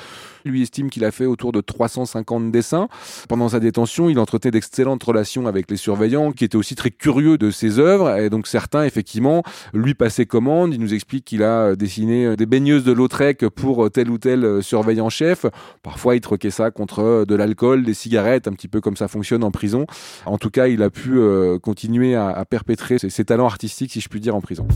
Lui 0.45 0.63
estime 0.63 0.91
qu'il 0.91 1.05
a 1.05 1.13
fait 1.13 1.27
autour 1.27 1.53
de 1.53 1.61
350 1.61 2.51
dessins. 2.51 2.89
Pendant 3.29 3.51
sa 3.51 3.61
détention, 3.61 4.09
il 4.09 4.19
entretenait 4.19 4.51
d'excellentes 4.51 5.03
relations 5.05 5.47
avec 5.47 5.71
les 5.71 5.77
surveillants 5.77 6.33
qui 6.33 6.45
étaient 6.45 6.57
aussi 6.57 6.75
très 6.75 6.91
curieux 6.91 7.39
de 7.39 7.53
ses 7.53 7.79
œuvres. 7.79 8.19
Et 8.19 8.29
donc 8.29 8.49
certains, 8.49 8.83
effectivement, 8.83 9.45
lui 9.73 9.95
passaient 9.95 10.27
commande. 10.27 10.75
Il 10.75 10.81
nous 10.81 10.95
explique 10.95 11.25
qu'il 11.25 11.45
a 11.45 11.77
dessiné 11.77 12.35
des 12.35 12.47
baigneuses 12.47 12.83
de 12.83 12.91
Lautrec 12.91 13.47
pour 13.51 13.89
tel 13.93 14.11
ou 14.11 14.19
tel 14.19 14.65
surveillant 14.65 15.11
chef. 15.11 15.47
Parfois, 15.85 16.17
il 16.17 16.21
troquait 16.21 16.51
ça 16.51 16.73
contre 16.73 17.25
de 17.25 17.35
l'alcool, 17.37 17.85
des 17.85 17.95
cigarettes, 17.95 18.49
un 18.49 18.53
petit 18.53 18.69
peu 18.69 18.81
comme 18.81 18.97
ça 18.97 19.07
fonctionne 19.07 19.45
en 19.45 19.53
prison. 19.53 19.87
En 20.27 20.39
tout 20.39 20.51
cas, 20.51 20.67
il 20.67 20.83
a 20.83 20.91
pu 20.91 21.19
euh, 21.19 21.59
continuer 21.59 22.15
à, 22.15 22.45
perpétrer 22.45 22.99
ses 22.99 23.25
talents 23.25 23.47
artistiques, 23.47 23.93
si 23.93 24.01
je 24.01 24.09
puis 24.09 24.21
dire, 24.21 24.35
en 24.35 24.41
prison. 24.41 24.67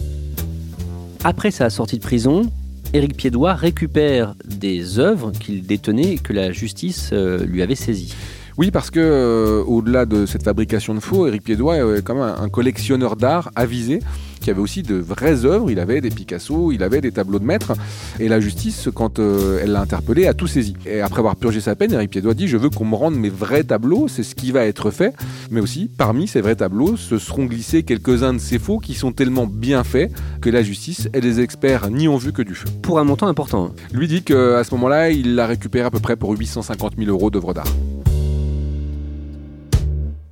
Après 1.24 1.50
sa 1.50 1.70
sortie 1.70 1.96
de 1.96 2.02
prison, 2.02 2.50
Éric 2.92 3.16
Piédois 3.16 3.54
récupère 3.54 4.34
des 4.44 4.98
œuvres 4.98 5.32
qu'il 5.32 5.66
détenait 5.66 6.14
et 6.14 6.18
que 6.18 6.32
la 6.32 6.52
justice 6.52 7.10
euh, 7.12 7.44
lui 7.44 7.62
avait 7.62 7.74
saisies. 7.74 8.14
Oui, 8.58 8.70
parce 8.70 8.90
que 8.90 9.00
euh, 9.00 9.62
au-delà 9.64 10.06
de 10.06 10.24
cette 10.24 10.44
fabrication 10.44 10.94
de 10.94 11.00
faux, 11.00 11.26
Éric 11.26 11.42
Piédois 11.42 11.76
est 11.76 12.02
quand 12.02 12.14
même 12.14 12.34
un 12.38 12.48
collectionneur 12.48 13.16
d'art 13.16 13.50
avisé 13.54 14.00
qui 14.46 14.50
avait 14.52 14.60
aussi 14.60 14.84
de 14.84 14.94
vraies 14.94 15.44
œuvres. 15.44 15.72
Il 15.72 15.80
avait 15.80 16.00
des 16.00 16.10
Picasso, 16.10 16.70
il 16.70 16.84
avait 16.84 17.00
des 17.00 17.10
tableaux 17.10 17.40
de 17.40 17.44
maître. 17.44 17.72
Et 18.20 18.28
la 18.28 18.38
justice, 18.38 18.88
quand 18.94 19.18
euh, 19.18 19.58
elle 19.60 19.72
l'a 19.72 19.80
interpellé, 19.80 20.28
a 20.28 20.34
tout 20.34 20.46
saisi. 20.46 20.76
Et 20.86 21.00
après 21.00 21.18
avoir 21.18 21.34
purgé 21.34 21.58
sa 21.58 21.74
peine, 21.74 21.92
Éric 21.92 22.10
Piédois 22.10 22.34
dit 22.34 22.46
Je 22.46 22.56
veux 22.56 22.70
qu'on 22.70 22.84
me 22.84 22.94
rende 22.94 23.16
mes 23.16 23.28
vrais 23.28 23.64
tableaux, 23.64 24.06
c'est 24.06 24.22
ce 24.22 24.36
qui 24.36 24.52
va 24.52 24.64
être 24.64 24.92
fait. 24.92 25.16
Mais 25.50 25.60
aussi, 25.60 25.90
parmi 25.98 26.28
ces 26.28 26.40
vrais 26.42 26.54
tableaux, 26.54 26.96
se 26.96 27.18
seront 27.18 27.46
glissés 27.46 27.82
quelques-uns 27.82 28.34
de 28.34 28.38
ces 28.38 28.60
faux 28.60 28.78
qui 28.78 28.94
sont 28.94 29.10
tellement 29.10 29.48
bien 29.48 29.82
faits 29.82 30.12
que 30.40 30.48
la 30.48 30.62
justice 30.62 31.08
et 31.12 31.20
les 31.20 31.40
experts 31.40 31.90
n'y 31.90 32.06
ont 32.06 32.16
vu 32.16 32.32
que 32.32 32.42
du 32.42 32.54
feu. 32.54 32.68
Pour 32.82 33.00
un 33.00 33.04
montant 33.04 33.26
important. 33.26 33.72
Lui 33.92 34.06
dit 34.06 34.22
qu'à 34.22 34.62
ce 34.62 34.72
moment-là, 34.76 35.10
il 35.10 35.34
l'a 35.34 35.48
récupéré 35.48 35.86
à 35.86 35.90
peu 35.90 35.98
près 35.98 36.14
pour 36.14 36.30
850 36.30 36.92
000 36.96 37.10
euros 37.10 37.30
d'œuvres 37.30 37.52
d'art. 37.52 37.66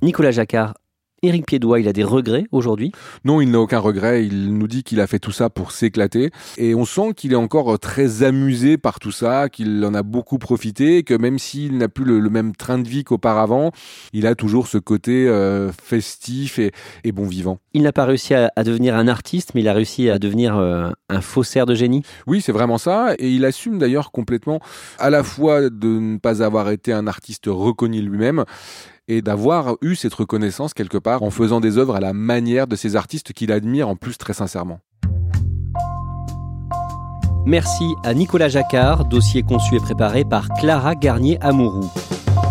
Nicolas 0.01 0.31
Jacquard, 0.31 0.75
Éric 1.25 1.47
Piédois, 1.47 1.79
il 1.79 1.87
a 1.87 1.93
des 1.93 2.03
regrets 2.03 2.45
aujourd'hui? 2.51 2.91
Non, 3.23 3.41
il 3.41 3.49
n'a 3.49 3.59
aucun 3.59 3.79
regret. 3.79 4.25
Il 4.25 4.55
nous 4.57 4.67
dit 4.67 4.83
qu'il 4.83 4.99
a 4.99 5.07
fait 5.07 5.17
tout 5.17 5.31
ça 5.31 5.49
pour 5.49 5.71
s'éclater. 5.71 6.29
Et 6.57 6.75
on 6.75 6.85
sent 6.85 7.13
qu'il 7.15 7.33
est 7.33 7.37
encore 7.37 7.79
très 7.79 8.21
amusé 8.21 8.77
par 8.77 8.99
tout 8.99 9.11
ça, 9.11 9.49
qu'il 9.49 9.83
en 9.83 9.93
a 9.95 10.03
beaucoup 10.03 10.37
profité, 10.37 11.03
que 11.03 11.15
même 11.15 11.39
s'il 11.39 11.77
n'a 11.77 11.87
plus 11.87 12.05
le, 12.05 12.29
même 12.29 12.55
train 12.55 12.77
de 12.77 12.87
vie 12.87 13.03
qu'auparavant, 13.03 13.71
il 14.13 14.27
a 14.27 14.35
toujours 14.35 14.67
ce 14.67 14.77
côté 14.77 15.27
euh, 15.27 15.71
festif 15.71 16.59
et, 16.59 16.71
bon 17.11 17.25
vivant. 17.25 17.59
Il 17.73 17.83
n'a 17.83 17.91
pas 17.91 18.05
réussi 18.05 18.33
à, 18.33 18.51
devenir 18.63 18.95
un 18.95 19.07
artiste, 19.07 19.51
mais 19.55 19.61
il 19.61 19.67
a 19.67 19.73
réussi 19.73 20.09
à 20.09 20.19
devenir 20.19 20.57
euh, 20.57 20.89
un 21.09 21.21
faussaire 21.21 21.65
de 21.65 21.73
génie 21.73 22.03
Oui, 22.27 22.41
c'est 22.41 22.51
vraiment 22.51 22.77
ça. 22.77 23.15
Et 23.17 23.31
il 23.31 23.45
assume 23.45 23.79
d'ailleurs 23.79 24.11
complètement 24.11 24.59
à 24.99 25.09
la 25.09 25.23
fois 25.23 25.69
de 25.69 25.87
ne 25.87 26.17
pas 26.17 26.43
avoir 26.43 26.69
été 26.69 26.93
un 26.93 27.07
artiste 27.07 27.45
reconnu 27.47 28.01
lui-même 28.01 28.43
et 29.07 29.21
d'avoir 29.21 29.75
eu 29.81 29.95
cette 29.95 30.13
reconnaissance 30.13 30.73
quelque 30.73 30.97
part 30.97 31.23
en 31.23 31.31
faisant 31.31 31.59
des 31.59 31.77
œuvres 31.77 31.95
à 31.95 31.99
la 31.99 32.13
manière 32.13 32.67
de 32.67 32.75
ces 32.75 32.95
artistes 32.95 33.33
qu'il 33.33 33.51
admire 33.51 33.87
en 33.87 33.95
plus 33.95 34.17
très 34.17 34.33
sincèrement. 34.33 34.79
Merci 37.45 37.93
à 38.03 38.15
Nicolas 38.15 38.49
Jacquard, 38.49 39.05
dossier 39.05 39.43
conçu 39.43 39.75
et 39.75 39.79
préparé 39.79 40.25
par 40.25 40.49
Clara 40.49 40.95
Garnier-Amouroux. 40.95 41.91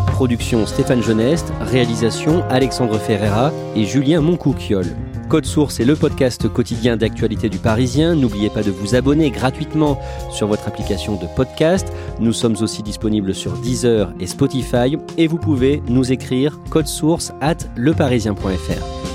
Production 0.07 0.67
Stéphane 0.67 1.03
Geneste, 1.03 1.53
réalisation 1.61 2.45
Alexandre 2.49 2.99
Ferreira 2.99 3.51
et 3.75 3.85
Julien 3.85 4.21
Moncouquiol. 4.21 4.87
Code 5.35 5.47
Source 5.47 5.81
est 5.81 5.85
le 5.85 5.97
podcast 5.97 6.49
quotidien 6.49 6.97
d'actualité 6.97 7.49
du 7.49 7.59
Parisien. 7.59 8.15
N'oubliez 8.15 8.51
pas 8.51 8.63
de 8.63 8.71
vous 8.71 8.95
abonner 8.95 9.33
gratuitement 9.33 9.99
sur 10.31 10.47
votre 10.47 10.69
application 10.69 11.17
de 11.17 11.27
podcast. 11.35 11.93
Nous 12.21 12.33
sommes 12.33 12.55
aussi 12.61 12.85
disponibles 12.85 13.35
sur 13.35 13.51
Deezer 13.55 14.13
et 14.21 14.29
Spotify 14.29 14.97
et 15.19 15.27
vous 15.27 15.39
pouvez 15.39 15.83
nous 15.89 16.13
écrire 16.13 16.61
code 16.71 16.87
source 16.87 17.33
at 17.41 17.57
leparisien.fr. 17.77 19.14